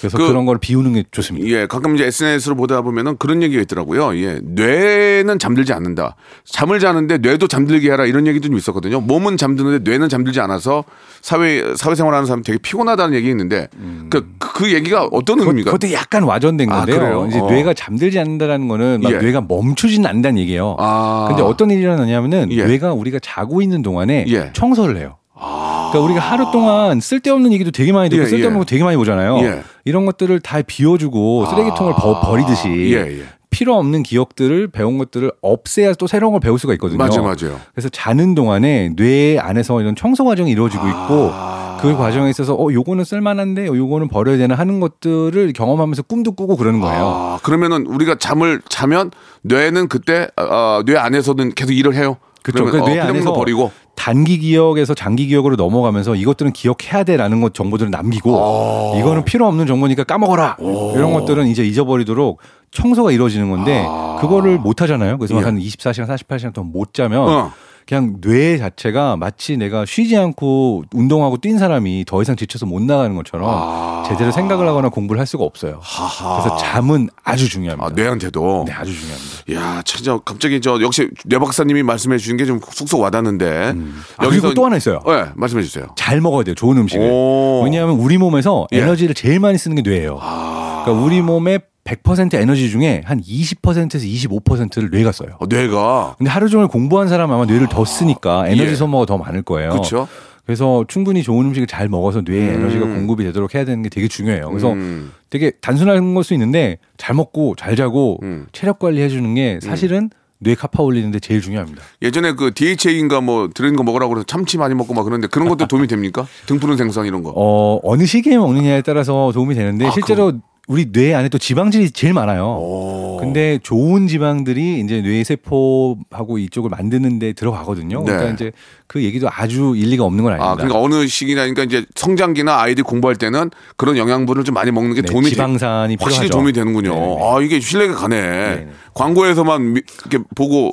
[0.00, 1.46] 그래서 그- 그, 런걸 비우는 게 좋습니다.
[1.48, 4.16] 예, 가끔 이제 SNS로 보다 보면은 그런 얘기가 있더라고요.
[4.16, 6.16] 예, 뇌는 잠들지 않는다.
[6.44, 9.00] 잠을 자는데 뇌도 잠들게 하라 이런 얘기도 좀 있었거든요.
[9.00, 10.84] 몸은 잠드는데 뇌는 잠들지 않아서
[11.20, 13.68] 사회 사회생활하는 사람 되게 피곤하다는 얘기 있는데
[14.08, 15.70] 그, 그, 그 얘기가 어떤 의미입니까?
[15.72, 16.98] 그것도 약간 와전된 아, 건데요.
[16.98, 17.26] 그래요?
[17.28, 17.50] 이제 어.
[17.50, 19.18] 뇌가 잠들지 않는다라는 거는 막 예.
[19.18, 20.76] 뇌가 멈추지는 않는다는 얘기예요.
[20.78, 21.26] 아.
[21.28, 22.64] 근데 어떤 일이 일어나냐면은 예.
[22.64, 24.38] 뇌가 우리가 자고 있는 동안에 예.
[24.38, 24.52] 아.
[24.52, 25.16] 청소를 해요.
[25.40, 28.58] 그러니까 우리가 하루 동안 쓸데없는 얘기도 되게 많이 듣고 예, 쓸데없는 예.
[28.60, 29.38] 거 되게 많이 보잖아요.
[29.38, 29.62] 예.
[29.84, 33.24] 이런 것들을 다 비워주고 쓰레기통을 버, 버리듯이 예, 예.
[33.50, 36.98] 필요 없는 기억들을 배운 것들을 없애야 또 새로운 걸 배울 수가 있거든요.
[36.98, 37.60] 맞아요, 맞아요.
[37.74, 41.78] 그래서 자는 동안에 뇌 안에서 이런 청소 과정이 이루어지고 있고 아.
[41.80, 46.56] 그 과정에 있어서 어 요거는 쓸만한데 어, 요거는 버려야 되나 하는 것들을 경험하면서 꿈도 꾸고
[46.56, 47.04] 그러는 거예요.
[47.04, 49.10] 아, 그러면은 우리가 잠을 자면
[49.42, 52.18] 뇌는 그때 어, 뇌 안에서는 계속 일을 해요.
[52.42, 52.64] 그렇죠.
[52.64, 53.72] 그러면, 그뇌 어, 안에서 거 버리고.
[54.00, 60.04] 단기 기억에서 장기 기억으로 넘어가면서 이것들은 기억해야 돼라는 것 정보들을 남기고 이거는 필요 없는 정보니까
[60.04, 60.56] 까먹어라
[60.94, 63.86] 이런 것들은 이제 잊어버리도록 청소가 이루어지는 건데
[64.22, 65.18] 그거를 못 하잖아요.
[65.18, 65.42] 그래서 예.
[65.42, 67.52] 한 24시간 48시간 동안 못 자면 어.
[67.86, 73.14] 그냥 뇌 자체가 마치 내가 쉬지 않고 운동하고 뛴 사람이 더 이상 지쳐서 못 나가는
[73.16, 75.80] 것처럼 제대로 생각을 하거나 공부를 할 수가 없어요.
[75.80, 77.86] 그래서 잠은 아주 중요합니다.
[77.86, 78.64] 아, 뇌한테도.
[78.66, 79.54] 네, 아주 중요합니다.
[79.54, 83.74] 야, 참, 저 갑자기 저 역시 뇌 박사님이 말씀해 주신 게 좀 쑥쑥 와닿는데.
[84.16, 85.00] 아, 그리고 또 하나 있어요.
[85.06, 85.86] 네, 말씀해 주세요.
[85.96, 86.54] 잘 먹어야 돼요.
[86.54, 87.04] 좋은 음식을.
[87.10, 87.62] 오.
[87.64, 88.80] 왜냐하면 우리 몸에서 예.
[88.80, 88.84] 아.
[88.84, 90.16] 에너지를 제일 많이 쓰는 게 뇌예요.
[90.16, 95.30] 그러니까 우리 몸의 100% 에너지 중에 한 20%에서 25%를 뇌가 써요.
[95.38, 96.16] 어, 뇌가.
[96.18, 98.74] 근데 하루 종일 공부한 사람 아마 뇌를 더 쓰니까 에너지 예.
[98.74, 99.70] 소모가 더 많을 거예요.
[99.70, 100.06] 그렇죠.
[100.44, 104.48] 그래서 충분히 좋은 음식을 잘 먹어서 뇌에 에너지가 공급이 되도록 해야 되는 게 되게 중요해요.
[104.48, 105.12] 그래서 음.
[105.30, 108.46] 되게 단순한 걸 수 있는데 잘 먹고 잘 자고 음.
[108.52, 110.10] 체력 관리 해주는 게 사실은
[110.42, 111.82] 뇌 카파 올리는데 제일 중요합니다.
[112.02, 115.66] 예전에 그 DHA인가 뭐 들은 거 먹으라고 그래서 참치 많이 먹고 막 그러는데 그런 것도
[115.66, 116.26] 도움이 됩니까?
[116.46, 117.32] 등푸른 생선 이런 거.
[117.36, 120.32] 어, 어느 시기에 먹느냐에 따라서 도움이 되는데 아, 실제로
[120.70, 122.44] 우리 뇌 안에 또 지방질이 제일 많아요.
[122.46, 123.16] 오.
[123.20, 127.98] 근데 좋은 지방들이 이제 뇌 세포하고 이쪽을 만드는데 들어가거든요.
[128.04, 128.04] 네.
[128.04, 128.52] 그러니까 이제
[128.86, 130.52] 그 얘기도 아주 일리가 없는 건 아닙니다.
[130.52, 135.02] 아, 그러니까 어느 시기나니까 이제 성장기나 아이들이 공부할 때는 그런 영양분을 좀 많이 먹는 게
[135.02, 136.32] 네, 도움이 돼- 지방산이 확실히 필요하죠.
[136.34, 136.94] 도움이 되는군요.
[136.94, 137.18] 네, 네.
[137.20, 138.20] 아, 이게 신뢰가 가네.
[138.20, 138.68] 네.
[138.94, 140.72] 광고에서만 미- 이렇게 보고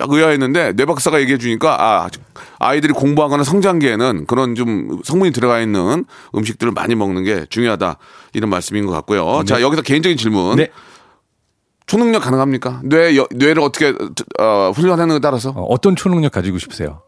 [0.00, 2.08] 약 의아했는데 뇌 박사가 얘기해 주니까 아,
[2.58, 7.96] 아이들이 공부하거나 성장기에는 그런 좀 성분이 들어가 있는 음식들을 많이 먹는 게 중요하다.
[8.34, 9.44] 이런 말씀인 것 같고요.
[9.44, 10.56] 자, 여기서 개인적인 질문.
[10.56, 10.68] 네.
[11.86, 12.80] 초능력 가능합니까?
[12.84, 13.94] 뇌, 여- 뇌를 어떻게
[14.38, 17.00] 어, 훈련하는 데 따라서 어, 어떤 초능력 가지고 싶으세요?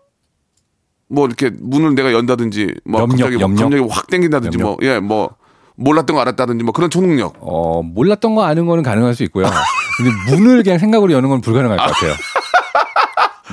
[1.09, 3.65] 뭐 이렇게 문을 내가 연다든지 뭐 염력, 갑자기, 뭐 염력?
[3.65, 5.35] 갑자기 확 땡긴다든지 뭐예 뭐
[5.77, 9.47] 몰랐던 거 알았다든지 뭐 그런 초능력 어, 몰랐던 거 아는 거는 가능할 수 있고요.
[9.99, 12.15] 근데 문을 그냥 생각으로 여는 건 불가능할 것 같아요.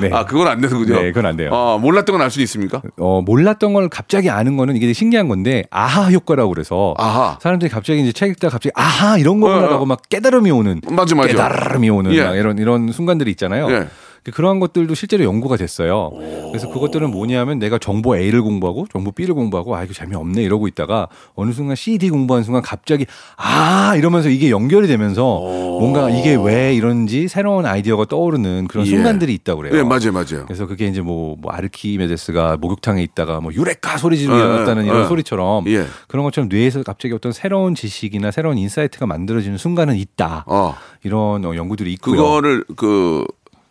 [0.02, 0.10] 네.
[0.14, 0.94] 아, 그건 안 되는군요.
[0.96, 1.50] 네, 그건 안 돼요.
[1.52, 2.82] 어, 몰랐던 건 알 수 있습니까?
[2.98, 7.38] 어, 몰랐던 걸 갑자기 아는 거는 이게 신기한 건데 아하 효과라고 그래서 아하.
[7.42, 9.86] 사람들이 갑자기 이제 책 읽다가 갑자기 아하 이런 거구나라고 어, 어.
[9.86, 11.28] 막 깨달음이 오는 맞아, 맞아.
[11.30, 12.24] 깨달음이 오는 예.
[12.24, 13.70] 막 이런 이런 순간들이 있잖아요.
[13.72, 13.88] 예.
[14.32, 16.12] 그런 것들도 실제로 연구가 됐어요.
[16.50, 21.08] 그래서 그것들은 뭐냐면 내가 정보 A를 공부하고 정보 B를 공부하고 아 이거 재미없네 이러고 있다가
[21.36, 23.06] 어느 순간 C, D 공부하는 순간 갑자기
[23.38, 25.40] 아 이러면서 이게 연결이 되면서
[25.80, 28.90] 뭔가 이게 왜 이런지 새로운 아이디어가 떠오르는 그런 예.
[28.90, 29.78] 순간들이 있다고 그래요.
[29.78, 30.46] 예, 맞아요, 맞아요.
[30.46, 34.88] 그래서 그게 이제 뭐, 뭐 아르키메데스가 목욕탕에 있다가 뭐 유레카 소리 지르고 예, 일어났다는 예,
[34.88, 35.08] 이런 예.
[35.08, 35.86] 소리처럼 예.
[36.08, 40.46] 그런 것처럼 뇌에서 갑자기 어떤 새로운 지식이나 새로운 insight가 만들어지는 순간은 있다.
[40.48, 40.76] 어.
[41.04, 42.18] 이런 어, 연구들이 있고요.
[42.18, 43.26] 그거를 그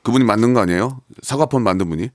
[0.07, 1.01] 그분이 만든 거 아니에요?
[1.23, 2.11] 사과폰 만든 분이?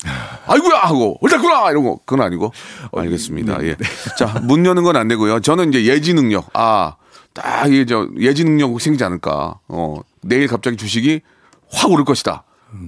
[0.48, 2.54] 아이고야 하고 옳다구나 이런 거 그건 아니고
[2.96, 3.62] 알겠습니다.
[3.66, 3.76] 예.
[4.18, 5.42] 자 문 여는 건 안 되고요.
[5.42, 9.56] 저는 이제 예지 능력 아딱 이게 저 예지 능력 생기지 않을까.
[9.68, 11.20] 어 내일 갑자기 주식이
[11.70, 12.44] 확 오를 것이다.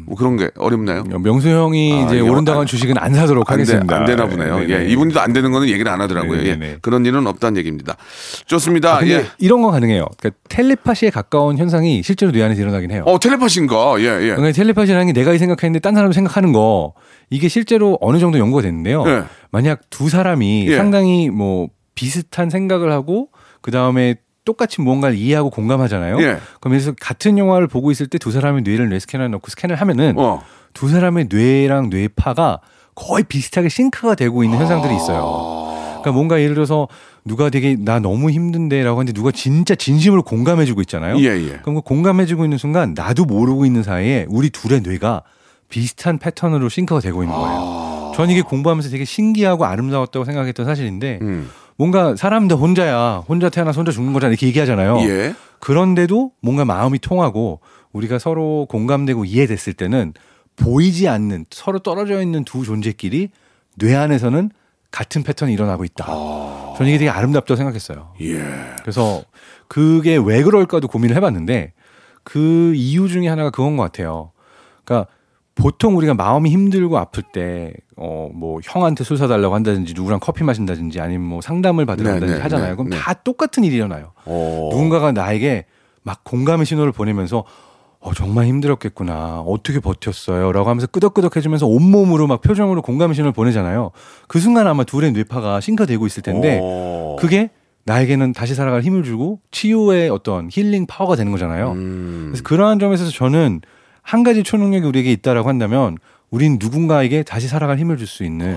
[0.06, 1.04] 뭐 그런 게 어렵나요?
[1.04, 3.96] 명수 형이 아, 이제 한 안- 주식은 안 사도록 안, 돼, 하겠습니다.
[3.98, 4.60] 안 되나 보네요.
[4.60, 4.90] 네, 예, 네.
[4.90, 6.42] 이분도 안 되는 거는 얘기를 안 하더라고요.
[6.42, 6.78] 네, 예, 네.
[6.82, 7.98] 그런 일은 없다는 얘기입니다.
[8.46, 8.98] 좋습니다.
[9.00, 9.26] 아, 예.
[9.40, 10.06] 이런 건 가능해요.
[10.20, 13.04] 그러니까 텔레파시에 가까운 현상이 실제로 뇌 안에서 일어나긴 해요.
[13.06, 13.96] 어 텔레파시인가?
[14.00, 14.36] 예, 예.
[14.36, 16.94] 그러니까 텔레파시라는 게 내가 생각했는데 딴 사람이 생각하는 거
[17.30, 19.04] 이게 실제로 어느 정도 연구가 됐는데요.
[19.08, 19.24] 예.
[19.52, 20.78] 만약 두 사람이 예.
[20.78, 23.30] 상당히 뭐 비슷한 생각을 하고
[23.62, 26.22] 그 다음에 똑같이 무언가를 이해하고 공감하잖아요.
[26.22, 26.38] 예.
[26.60, 30.44] 그러면서 같은 영화를 보고 있을 때 두 사람의 뇌를 뇌 스캐너에 넣고 스캔을 하면은 어.
[30.74, 32.60] 두 사람의 뇌랑 뇌파가
[32.96, 35.72] 거의 비슷하게 싱크가 되고 있는 현상들이 있어요.
[36.02, 36.88] 그러니까 뭔가 예를 들어서
[37.26, 41.18] 누가 되게 나 너무 힘든데라고 하는데 누가 진짜 진심으로 공감해주고 있잖아요.
[41.20, 41.60] 예, 예.
[41.62, 45.24] 그럼 그 공감해주고 있는 순간 나도 모르고 있는 사이에 우리 둘의 뇌가
[45.70, 48.12] 비슷한 패턴으로 싱크가 되고 있는 거예요.
[48.16, 51.50] 전 이게 공부하면서 되게 신기하고 아름다웠다고 생각했던 사실인데 음.
[51.78, 55.00] 뭔가 사람 다 혼자야 혼자 태어나서 혼자 죽는 거잖아 이렇게 얘기하잖아요.
[55.02, 55.36] 예.
[55.60, 57.60] 그런데도 뭔가 마음이 통하고
[57.94, 60.14] 우리가 서로 공감되고 이해됐을 때는
[60.56, 63.30] 보이지 않는 서로 떨어져 있는 두 존재끼리
[63.78, 64.52] 뇌 안에서는
[64.92, 66.06] 같은 패턴이 일어나고 있다.
[66.78, 68.14] 저는 이게 되게 아름답다고 생각했어요.
[68.22, 68.44] 예.
[68.82, 69.24] 그래서
[69.68, 71.74] 그게 왜 그럴까도 고민을 해봤는데
[72.24, 74.32] 그 이유 중에 하나가 그건 것 같아요.
[74.86, 75.10] 그러니까
[75.56, 81.00] 보통 우리가 마음이 힘들고 아플 때, 어, 뭐, 형한테 술 사달라고 한다든지, 누구랑 커피 마신다든지,
[81.00, 82.70] 아니면 뭐 상담을 받으러 네, 간다든지 네, 하잖아요.
[82.72, 82.98] 네, 그럼 네.
[82.98, 84.14] 다 똑같은 일이 일어나요.
[84.26, 84.70] 어.
[84.72, 85.66] 누군가가 나에게
[86.02, 87.44] 막 공감의 신호를 보내면서
[88.00, 89.42] 어, 정말 힘들었겠구나.
[89.42, 90.52] 어떻게 버텼어요?
[90.52, 93.92] 라고 하면서 끄덕끄덕 해주면서 온몸으로 막 표정으로 공감의 신호를 보내잖아요.
[94.28, 97.16] 그 순간 아마 둘의 뇌파가 싱크되고 있을 텐데 어.
[97.18, 97.50] 그게
[97.86, 101.72] 나에게는 다시 살아갈 힘을 주고 치유의 어떤 힐링 파워가 되는 거잖아요.
[101.72, 102.26] 음.
[102.32, 103.62] 그래서 그러한 점에서 저는
[104.04, 105.98] 한 가지 초능력이 우리에게 있다라고 한다면
[106.30, 108.56] 우린 누군가에게 다시 살아갈 힘을 줄 수 있는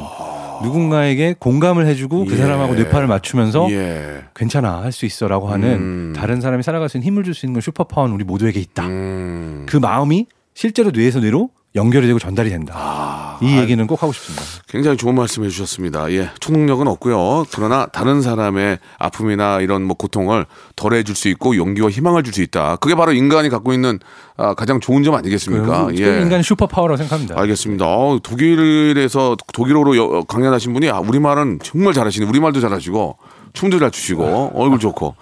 [0.62, 2.36] 누군가에게 공감을 해주고 그 예.
[2.38, 4.24] 사람하고 뇌파를 맞추면서 예.
[4.34, 6.12] 괜찮아 할 수 있어라고 하는 음.
[6.16, 8.86] 다른 사람이 살아갈 수 있는 힘을 줄 수 있는 슈퍼파워는 우리 모두에게 있다.
[8.86, 9.66] 음.
[9.68, 12.72] 그 마음이 실제로 뇌에서 뇌로 연결이 되고 전달이 된다.
[12.76, 14.42] 아, 이 얘기는 꼭 하고 싶습니다.
[14.66, 16.10] 굉장히 좋은 말씀 해 주셨습니다.
[16.10, 17.44] 예, 초능력은 없고요.
[17.54, 22.42] 그러나 다른 사람의 아픔이나 이런 뭐 고통을 덜해 줄 수 있고 용기와 희망을 줄 수
[22.42, 22.76] 있다.
[22.76, 23.98] 그게 바로 인간이 갖고 있는
[24.36, 25.86] 아, 가장 좋은 점 아니겠습니까?
[25.86, 27.38] 그 인간의 super power라고 생각합니다.
[27.40, 27.84] 알겠습니다.
[27.86, 32.26] 어, 독일에서 독일어로 여- 강연하신 분이 아, 우리 말은 정말 잘하시네.
[32.26, 33.18] 우리 말도 잘하시고
[33.52, 35.14] 춤도 잘 추시고 얼굴 좋고.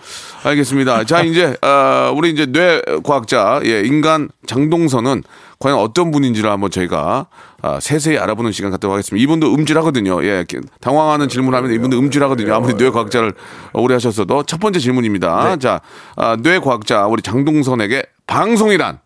[0.45, 1.05] 알겠습니다.
[1.05, 5.23] 자 이제 어, 우리 이제 뇌 과학자 예, 인간 장동선은
[5.59, 7.27] 과연 어떤 분인지를 한번 저희가
[7.63, 9.23] 아, 세세히 알아보는 시간 갖도록 하겠습니다.
[9.23, 10.25] 이분도 음질하거든요.
[10.25, 10.45] 예,
[10.81, 12.55] 당황하는 질문하면 이분도 음질하거든요.
[12.55, 13.33] 아무리 뇌 과학자를
[13.73, 15.57] 오래 하셨어도 첫 번째 질문입니다.
[15.57, 15.81] 자,
[16.17, 18.99] 아, 뇌 과학자 우리 장동선에게 방송이란 어,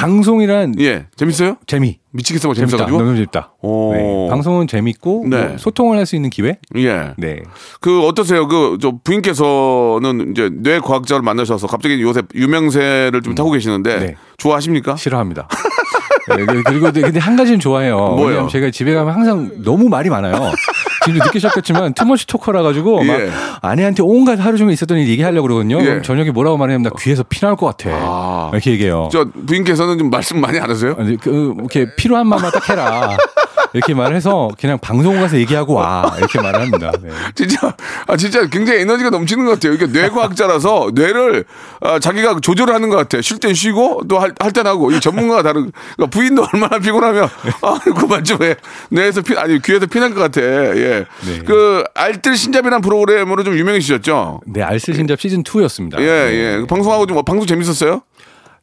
[0.00, 1.56] 방송이란 예 재밌어요?
[1.66, 1.98] 재미.
[2.10, 2.60] 미치겠어 재밌다.
[2.76, 3.54] 재밌어가지고 너무 재밌다.
[3.62, 3.92] 오.
[3.94, 4.26] 네.
[4.30, 5.44] 방송은 재밌고 네.
[5.46, 6.58] 뭐 소통을 할 수 있는 기회.
[6.76, 7.12] 예.
[7.16, 7.40] 네.
[7.80, 8.46] 그 어떠세요?
[8.46, 14.14] 그 저 부인께서는 이제 뇌 과학자를 만나셔서 갑자기 요새 유명세를 좀 타고 계시는데 네.
[14.36, 14.96] 좋아하십니까?
[14.96, 15.48] 싫어합니다.
[16.36, 17.96] 네, 그- 그리고 근데 한 가지는 좋아해요.
[17.96, 18.26] 뭐요?
[18.26, 20.34] 왜냐면 제가 집에 가면 항상 너무 말이 많아요.
[21.06, 23.30] 지금 늦게 시작했지만 투머치 토커라 가지고 막 예.
[23.62, 25.80] 아내한테 온갖 하루 종일 있었던 일 얘기하려고 그러거든요.
[25.84, 26.02] 예.
[26.02, 27.90] 저녁에 뭐라고 말하냐면 나 귀에서 피 나올 것 같아.
[27.92, 28.50] 아.
[28.52, 29.08] 이렇게 얘기해요.
[29.12, 30.96] 저 부인께서는 좀 말씀 많이 안 하세요?
[30.98, 33.16] 아니, 그, 이렇게 필요한 말만 딱 해라.
[33.76, 36.14] 이렇게 말해서 그냥 방송 가서 얘기하고 와.
[36.16, 36.90] 이렇게 말을 합니다.
[37.02, 37.10] 네.
[37.34, 37.74] 진짜
[38.06, 39.74] 아 진짜 굉장히 에너지가 넘치는 것 같아요.
[39.74, 41.44] 이게 뇌과학자라서 뇌를
[41.82, 43.20] 아, 자기가 조절하는 것 같아.
[43.20, 47.28] 쉴땐 쉬고 또할땐 하고 이 전문가가 다른 그러니까 부인도 얼마나 피곤하면
[47.62, 48.54] 아 그만 좀 해
[48.90, 50.40] 뇌에서 피 아니 귀에서 피날 것 같아.
[50.40, 51.04] 예.
[51.26, 51.38] 네.
[51.44, 54.40] 그 알뜰 신잡이라는 프로그램으로 좀 유명해지셨죠.
[54.46, 56.00] 네, 알쓸신잡 시즌 2였습니다.
[56.00, 56.56] 예 예.
[56.60, 58.02] 그 방송하고 좀 방송 재밌었어요?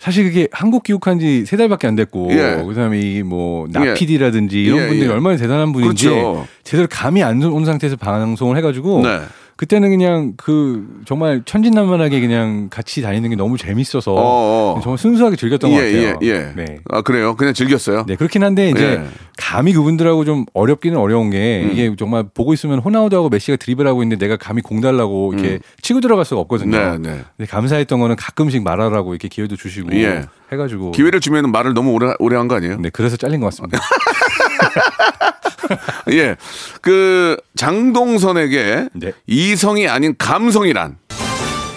[0.04, 2.62] 사실 그게 한국 귀국한 지 세 달밖에 안 됐고 예.
[2.68, 3.80] 그다음에 이뭐 예.
[3.80, 5.14] 나피디라든지 이런 예, 분들이 예.
[5.14, 6.46] 얼마나 대단한 분인지 그렇죠.
[6.64, 9.20] 제대로 감이 안 온 상태에서 방송을 해가지고 네.
[9.56, 14.80] 그때는 그냥 그 정말 천진난만하게 그냥 같이 다니는 게 너무 재밌어서 어, 어.
[14.82, 16.20] 정말 순수하게 즐겼던 것 예, 같아요.
[16.24, 16.54] 예, 예.
[16.56, 16.80] 네.
[16.90, 17.36] 아, 그래요?
[17.36, 18.06] 그냥 즐겼어요?
[18.08, 19.08] 네, 그렇긴 한데 이제 예.
[19.38, 21.72] 감히 그분들하고 좀 어렵기는 어려운 게 음.
[21.72, 26.02] 이게 정말 보고 있으면 호나우드하고 메시가 드리블 하고 있는데 내가 감히 공 달라고 이렇게 치고
[26.02, 26.76] 들어갈 수가 없거든요.
[26.78, 27.02] 음.
[27.04, 27.20] 네, 네.
[27.38, 30.26] 근데 감사했던 거는 가끔씩 말하라고 이렇게 기회도 주시고 예.
[30.52, 32.78] 해가지고 기회를 주면 말을 너무 오래, 오래 한 거 아니에요?
[32.80, 33.80] 네, 그래서 잘린 것 같습니다.
[36.12, 36.36] 예.
[36.82, 39.14] 그, 장동선에게 네.
[39.28, 40.98] 이성이 아닌 감성이란?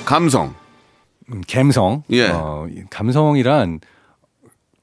[0.04, 0.54] 감성.
[1.32, 2.02] 음, 감성.
[2.10, 2.28] 예.
[2.28, 3.80] 어, 이 감성이란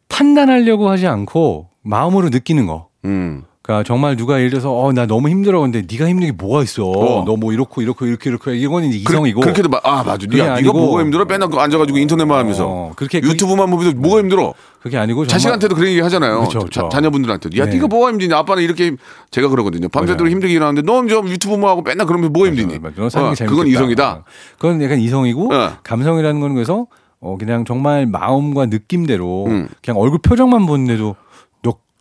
[0.09, 2.89] 판단하려고 하지 않고 마음으로 느끼는 거.
[3.05, 3.43] 음.
[3.63, 6.83] 그러니까 정말 누가 예를 들어서 어 나 너무 힘들어 근데 네가 힘든 게 뭐가 있어?
[6.85, 7.23] 어.
[7.23, 9.39] 너뭐 이렇고 이렇고 이렇게 이렇게 이거는 이제 이성이고.
[9.39, 10.27] 그 렇게도 막, 아, 맞아.
[10.29, 11.23] 네가 아니고- 뭐가 힘들어?
[11.23, 12.67] 맨날 그거 앉아가지고 인터넷만 하면서.
[12.67, 14.53] 어, 그렇게 그- 유튜브만 보면서 뭐가 힘들어?
[14.81, 16.41] 그게 아니고 자식한테도 그런 얘기 하잖아요.
[16.41, 16.89] 그쵸, 그쵸.
[16.91, 17.71] 자, 녀분들한테 야, 네.
[17.75, 18.37] 네가 뭐가 힘드냐?
[18.37, 18.97] 아빠는 이렇게
[19.31, 19.87] 제가 그러거든요.
[19.87, 20.29] 밤새도록.
[20.29, 22.79] 힘들게 일하는데 넌 좀 유튜브만 하고 맨날 그러면 뭐가 힘드니?
[22.79, 23.21] 맞아, 맞아.
[23.21, 23.33] 어.
[23.47, 24.25] 그건 이성이다.
[24.59, 25.71] 그건 약간 이성이고 어.
[25.83, 26.87] 감성이라는 건 그래서
[27.21, 29.69] 어 그냥 정말 마음과 느낌대로 음.
[29.81, 31.15] 그냥 얼굴 표정만 보는데도 너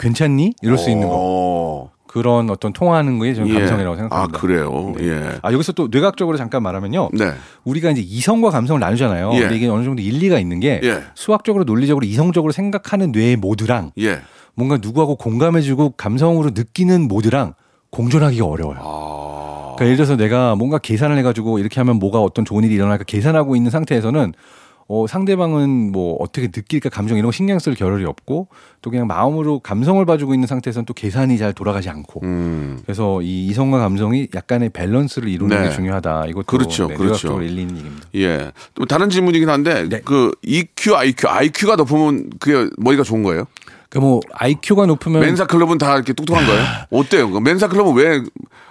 [0.02, 0.54] 괜찮니?
[0.62, 1.14] 이럴 수 있는 거.
[1.14, 1.90] 거.
[2.06, 4.38] 그런 어떤 통화하는 거에 저는 감성이라고 생각합니다.
[4.38, 4.92] 아, 그래요?
[4.98, 5.06] 네.
[5.06, 5.38] 예.
[5.40, 7.08] 아 여기서 또 뇌과학적으로 잠깐 말하면요.
[7.14, 7.32] 네.
[7.64, 9.32] 우리가 이제 이성과 감성을 나누잖아요.
[9.34, 9.40] 예.
[9.40, 11.02] 근데 이게 어느 정도 일리가 있는 게 예.
[11.14, 14.20] 수학적으로 논리적으로 이성적으로 생각하는 뇌의 모드랑 예.
[14.54, 17.54] 뭔가 누구하고 공감해주고 감성으로 느끼는 모드랑
[17.90, 18.78] 공존하기가 어려워요.
[18.82, 19.74] 아.
[19.76, 23.56] 그러니까 예를 들어서 내가 뭔가 계산을 해가지고 이렇게 하면 뭐가 어떤 좋은 일이 일어날까 계산하고
[23.56, 24.34] 있는 상태에서는
[24.94, 28.48] 어, 상대방은 뭐 어떻게 느낄까 감정 이런 거 신경 쓸 겨를이 없고
[28.82, 32.78] 또 그냥 마음으로 감성을 봐주고 있는 상태에서는 또 계산이 잘 돌아가지 않고 음.
[32.84, 35.68] 그래서 이 이성과 감성이 약간의 밸런스를 이루는 네.
[35.68, 36.26] 게 중요하다.
[36.26, 37.04] 이것도 그렇죠, 네, 그렇죠.
[37.04, 38.08] 뇌과학적으로 일리 있는 얘기입니다.
[38.16, 38.52] 예.
[38.74, 40.02] 또 다른 질문이긴 한데 네.
[40.04, 43.46] 그 EQ, IQ, IQ가 높으면 그게 머리가 좋은 거예요?
[43.92, 46.64] 그러니까 뭐 IQ가 높으면 멘사 클럽은 다 이렇게 똑똑한 거예요?
[46.90, 47.30] 어때요?
[47.30, 48.22] 그 멘사 클럽은 왜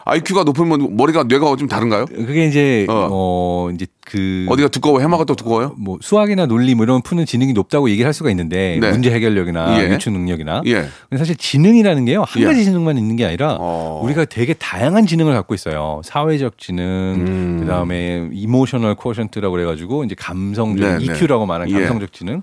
[0.04, 2.08] IQ가 높으면 머리가 뇌가 좀 다른가요?
[2.08, 3.08] 그게 이제 어.
[3.12, 5.00] 어, 이제 그 어디가 두꺼워?
[5.00, 5.76] 해마가 또 두꺼워요?
[5.78, 8.90] 뭐 수학이나 논리 뭐 이런 푸는 지능이 높다고 얘기를 할 수가 있는데 네.
[8.90, 9.94] 문제 해결력이나 예.
[9.94, 10.88] 유추 능력이나 예.
[11.10, 12.46] 근데 사실 지능이라는 게요 한 예.
[12.48, 14.02] 가지 지능만 있는 게 아니라 어.
[14.04, 17.58] 우리가 되게 다양한 지능을 갖고 있어요 사회적 지능 음.
[17.62, 21.14] 그다음에 emotional quotient라고 그래가지고 이제 감성적 네, 네.
[21.14, 21.82] EQ라고 말하는 예.
[21.82, 22.42] 감성적 지능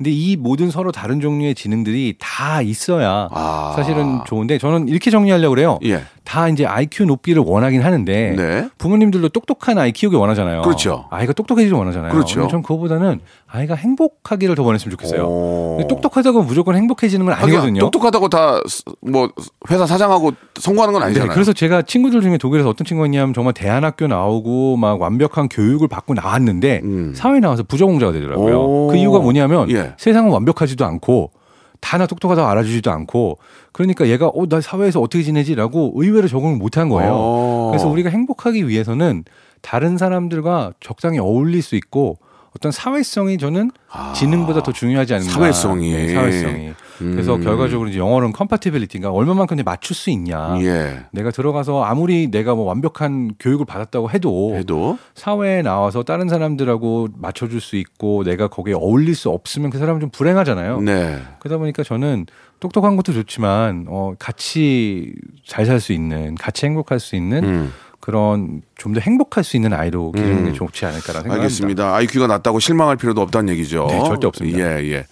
[0.00, 3.74] 근데 이 모든 서로 다른 종류의 지능들이 다 있어야 아.
[3.76, 6.04] 사실은 좋은데 저는 이렇게 정리하려고 그래요 예.
[6.24, 8.68] 다 이제 IQ 높이를 원하긴 하는데 네.
[8.78, 10.62] 부모님들도 똑똑한 아이 키우기 원하잖아요.
[10.62, 11.04] 그렇죠.
[11.10, 12.12] 아이가 똑똑해지길 원하잖아요.
[12.12, 12.48] 그렇죠.
[12.48, 13.20] 전 그거보다는
[13.52, 15.24] 아이가 행복하기를 더 원했으면 좋겠어요.
[15.26, 15.76] 오.
[15.78, 17.80] 근데 똑똑하다고 무조건 행복해지는 건 아니거든요.
[17.80, 18.60] 똑똑하다고 다
[19.00, 19.28] 뭐
[19.70, 21.32] 회사 사장하고 성공하는 건 네, 아니잖아요.
[21.32, 26.14] 그래서 제가 친구들 중에 독일에서 어떤 친구가 있냐면 정말 대안학교 나오고 막 완벽한 교육을 받고
[26.14, 27.12] 나왔는데 음.
[27.14, 28.60] 사회에 나와서 부정공자가 되더라고요.
[28.60, 28.88] 오.
[28.88, 29.94] 그 이유가 뭐냐면 예.
[29.98, 31.32] 세상은 완벽하지도 않고
[31.80, 33.38] 다나 똑똑하다고 알아주지도 않고
[33.72, 37.12] 그러니까 얘가 어 나 사회에서 어떻게 지내지라고 의외로 적응을 못한 거예요.
[37.14, 37.68] 어.
[37.70, 39.24] 그래서 우리가 행복하기 위해서는
[39.62, 42.18] 다른 사람들과 적당히 어울릴 수 있고
[42.56, 43.70] 어떤 사회성이 저는
[44.14, 45.32] 지능보다 더 중요하지 않는가.
[45.32, 45.34] 아.
[45.38, 45.92] 사회성이.
[45.92, 46.72] 네, 사회성이.
[46.98, 47.42] 그래서 음.
[47.42, 50.58] 결과적으로 이제 영어로는 compatibility인가 얼마만큼 맞출 수 있냐.
[50.60, 51.06] 예.
[51.12, 57.60] 내가 들어가서 아무리 내가 뭐 완벽한 교육을 받았다고 해도, 해도 사회에 나와서 다른 사람들하고 맞춰줄
[57.62, 60.80] 수 있고 내가 거기에 어울릴 수 없으면 그 사람은 좀 불행하잖아요.
[60.82, 61.22] 네.
[61.38, 62.26] 그러다 보니까 저는
[62.58, 65.14] 똑똑한 것도 좋지만 어 같이
[65.46, 67.72] 잘 살 수 있는 같이 행복할 수 있는 음.
[68.00, 70.44] 그런 좀 더 행복할 수 있는 아이로 기르는 음.
[70.46, 71.34] 게 좋지 않을까라는 생각합니다.
[71.34, 71.94] 알겠습니다.
[71.96, 73.86] IQ가 낮다고 실망할 필요도 없다는 얘기죠.
[73.88, 74.58] 네, 절대 없습니다.
[74.58, 75.06] 예, 예.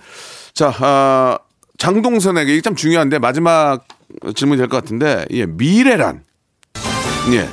[0.55, 1.39] 자, 아,
[1.77, 3.87] 장동선에게 이게 참 중요한데 마지막
[4.35, 6.23] 질문이 될 것 같은데, 예, 미래란.
[7.33, 7.47] 예,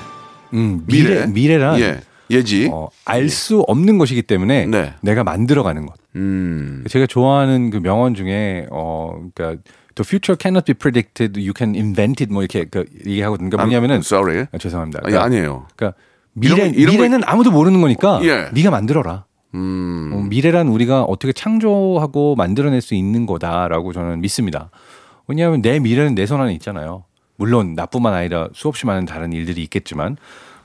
[0.53, 2.69] 음, 미래 미래란 예, 예지.
[2.71, 4.93] 어, 알수 없는 것이기 때문에 네.
[5.01, 5.95] 내가 만들어가는 것.
[6.15, 9.61] 음, 제가 좋아하는 그 명언 중에 어 그러니까
[9.95, 13.49] The future cannot be predicted, you can invent it 뭐 이렇게 그 얘기하거든요.
[13.49, 14.47] 그러니까 뭐냐면은 I'm sorry.
[14.51, 14.99] 아, 죄송합니다.
[15.03, 15.67] 아니, 그러니까, 아니에요.
[15.75, 15.97] 그러니까
[16.33, 18.49] 미래 이런 거- 이런 거- 미래는 아무도 모르는 거니까 예.
[18.53, 19.25] 네가 만들어라.
[19.53, 24.69] 음, 어, 미래란 우리가 어떻게 창조하고 만들어낼 수 있는 거다라고 저는 믿습니다.
[25.27, 27.05] 왜냐하면 내 미래는 내 손 안에 있잖아요.
[27.37, 30.17] 물론 나뿐만 아니라 수없이 많은 다른 일들이 있겠지만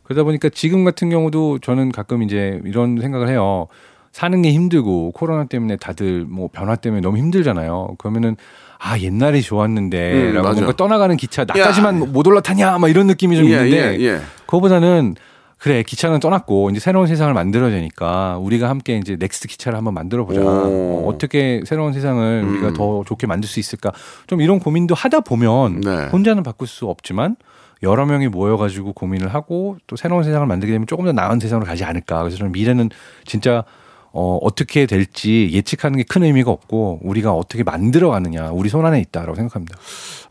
[0.02, 3.68] 그러다 보니까 지금 같은 경우도 저는 가끔 이제 이런 생각을 해요.
[4.12, 7.94] 사는 게 힘들고 코로나 때문에 다들 뭐 변화 때문에 너무 힘들잖아요.
[7.98, 8.36] 그러면은
[8.78, 10.61] 아 옛날이 음, 좋았는데라고 맞아.
[10.61, 14.20] 뭔가 떠나가는 기차 나까지만 못 올라타냐 막 이런 느낌이 좀 예, 있는데 예, 예.
[14.46, 15.16] 그거보다는
[15.58, 20.24] 그래 기차는 떠났고 이제 새로운 세상을 만들어야 되니까 우리가 함께 이제 next 기차를 한번 만들어
[20.24, 20.40] 보자.
[20.40, 21.06] 오.
[21.06, 22.52] 어, 떻게 새로운 세상을 음.
[22.52, 23.92] 우리가 더 좋게 만들 수 있을까?
[24.26, 26.06] 좀 이런 고민도 하다 보면 네.
[26.06, 27.36] 혼자는 바꿀 수 없지만
[27.82, 31.84] 여러 명이 모여가지고 고민을 하고 또 새로운 세상을 만들게 되면 조금 더 나은 세상으로 가지
[31.84, 32.20] 않을까.
[32.20, 32.88] 그래서 저는 미래는
[33.26, 33.64] 진짜
[34.12, 39.00] 어, 어떻게 될지 예측하는 게 큰 의미가 없고 우리가 어떻게 만들어 가느냐 우리 손 안에
[39.00, 39.78] 있다라고 생각합니다.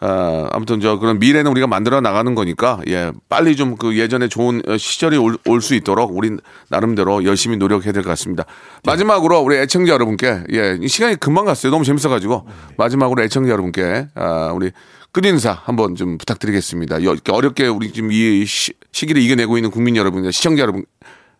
[0.01, 4.61] 아, 아무튼 저 그런 미래는 우리가 만들어 나가는 거니까 예 빨리 좀 그 예전에 좋은
[4.67, 6.31] 어, 시절이 올 수 있도록 우리
[6.69, 8.45] 나름대로 열심히 노력해야 될 것 같습니다.
[8.85, 11.71] 마지막으로 우리 애청자 여러분께 예이 시간이 금방 갔어요.
[11.71, 12.45] 너무 재밌어가지고
[12.77, 14.71] 마지막으로 애청자 여러분께 아, 우리
[15.11, 16.97] 끝 인사 한번 좀 부탁드리겠습니다.
[17.29, 20.85] 어렵게 우리 지금 이 시, 시기를 이겨내고 있는 국민 여러분, 시청자 여러분,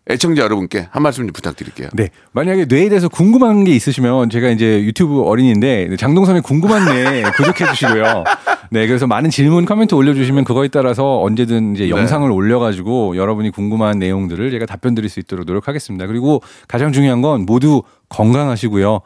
[0.10, 1.90] 애청자 여러분께 한 말씀 좀 부탁드릴게요.
[1.94, 2.10] 네.
[2.32, 8.24] 만약에 뇌에 대해서 궁금한 게 있으시면 제가 이제 유튜브 어린인데 장동선의 궁금한 뇌 구독해 주시고요.
[8.72, 8.88] 네.
[8.88, 14.66] 그래서 많은 질문, 코멘트 올려주시면 그거에 따라서 언제든 이제 영상을 올려가지고 여러분이 궁금한 내용들을 제가
[14.66, 16.08] 답변 드릴 수 있도록 노력하겠습니다.
[16.08, 19.02] 그리고 가장 중요한 건 모두 건강하시고요.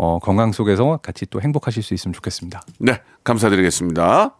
[0.00, 2.62] 어, 건강 속에서 같이 또 행복하실 수 있으면 좋겠습니다.
[2.78, 4.34] 네, 감사드리겠습니다.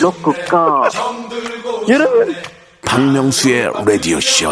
[0.00, 0.88] 로쿠꺼.
[1.88, 2.34] 여러분.
[2.84, 4.50] 박명수의 라디오 쇼.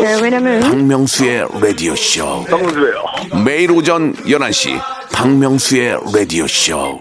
[0.00, 2.44] 네, 왜냐면 박명수의 라디오 쇼.
[2.44, 3.04] 박명수예요.
[3.44, 4.80] 매일 오전 11시
[5.12, 7.00] 박명수의 라디오 쇼.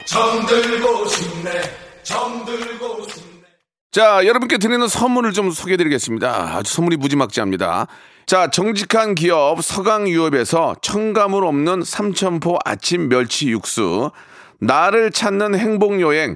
[3.92, 6.56] 자, 여러분께 드리는 선물을 좀 소개해 드리겠습니다.
[6.56, 7.88] 아주 선물이 무지막지합니다.
[8.26, 14.12] 자, 정직한 기업 서강유업에서 첨가물 없는 삼천포 아침 멸치 육수,
[14.60, 16.36] 나를 찾는 행복여행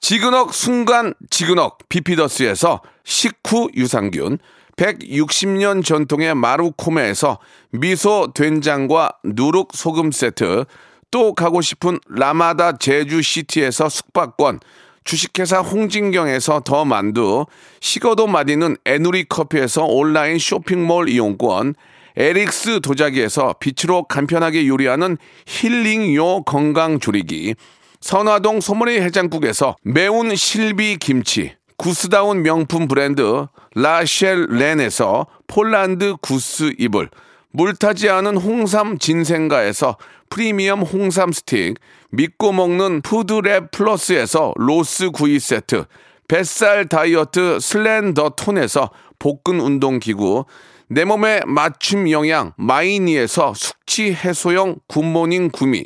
[0.00, 4.38] 지그넉 순간 지그넉 비피더스에서 식후 유산균,
[4.76, 7.38] 160년 전통의 마루코메에서
[7.70, 10.64] 미소 된장과 누룩 소금 세트,
[11.10, 14.60] 또 가고 싶은 라마다 제주시티에서 숙박권,
[15.04, 17.44] 주식회사 홍진경에서 더 만두,
[17.80, 21.74] 식어도 맛있는 에누리 커피에서 온라인 쇼핑몰 이용권,
[22.16, 27.54] 에릭스 도자기에서 빛으로 간편하게 요리하는 힐링요 건강 조리기,
[28.00, 37.10] 선화동 소머리 해장국에서 매운 실비 김치, 구스다운 명품 브랜드 라쉘 렌에서 폴란드 구스 이불,
[37.52, 39.96] 물타지 않은 홍삼 진생가에서
[40.30, 41.74] 프리미엄 홍삼 스틱,
[42.10, 45.84] 믿고 먹는 푸드랩 플러스에서 로스 구이 세트,
[46.26, 50.46] 뱃살 다이어트 슬렌더 톤에서 복근 운동 기구,
[50.88, 55.84] 내 몸에 맞춤 영양 마이니에서 숙취 해소용 굿모닝 구미,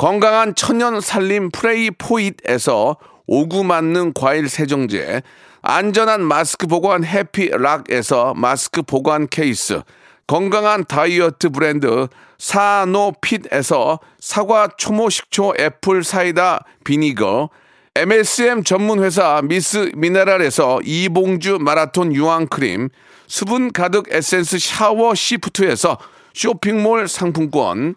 [0.00, 2.96] 건강한 천연 살림 프레이 포잇에서
[3.26, 5.20] 오구 맞는 과일 세정제,
[5.60, 9.82] 안전한 마스크 보관 해피락에서 마스크 보관 케이스,
[10.26, 17.50] 건강한 다이어트 브랜드 사노핏에서 사과 초모 식초 apple cider vinegar,
[17.94, 22.88] MSM 전문 회사 미스 미네랄에서 이봉주 마라톤 유황 크림,
[23.26, 25.98] 수분 가득 에센스 샤워 시프트에서
[26.32, 27.96] 쇼핑몰 상품권,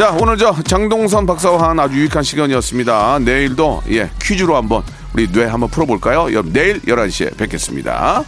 [0.00, 3.18] 자, 오늘 저 장동선 박사와 한 아주 유익한 시간이었습니다.
[3.18, 4.82] 내일도 예, 퀴즈로 한번
[5.12, 6.24] 우리 뇌 한번 풀어볼까요?
[6.42, 8.24] 내일 11시에 뵙겠습니다.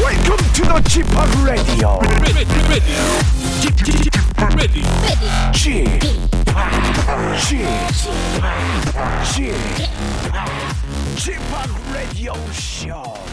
[0.00, 1.08] Welcome to the Chip
[1.42, 1.98] Radio.
[11.18, 11.42] Chip
[11.92, 13.31] Radio Show.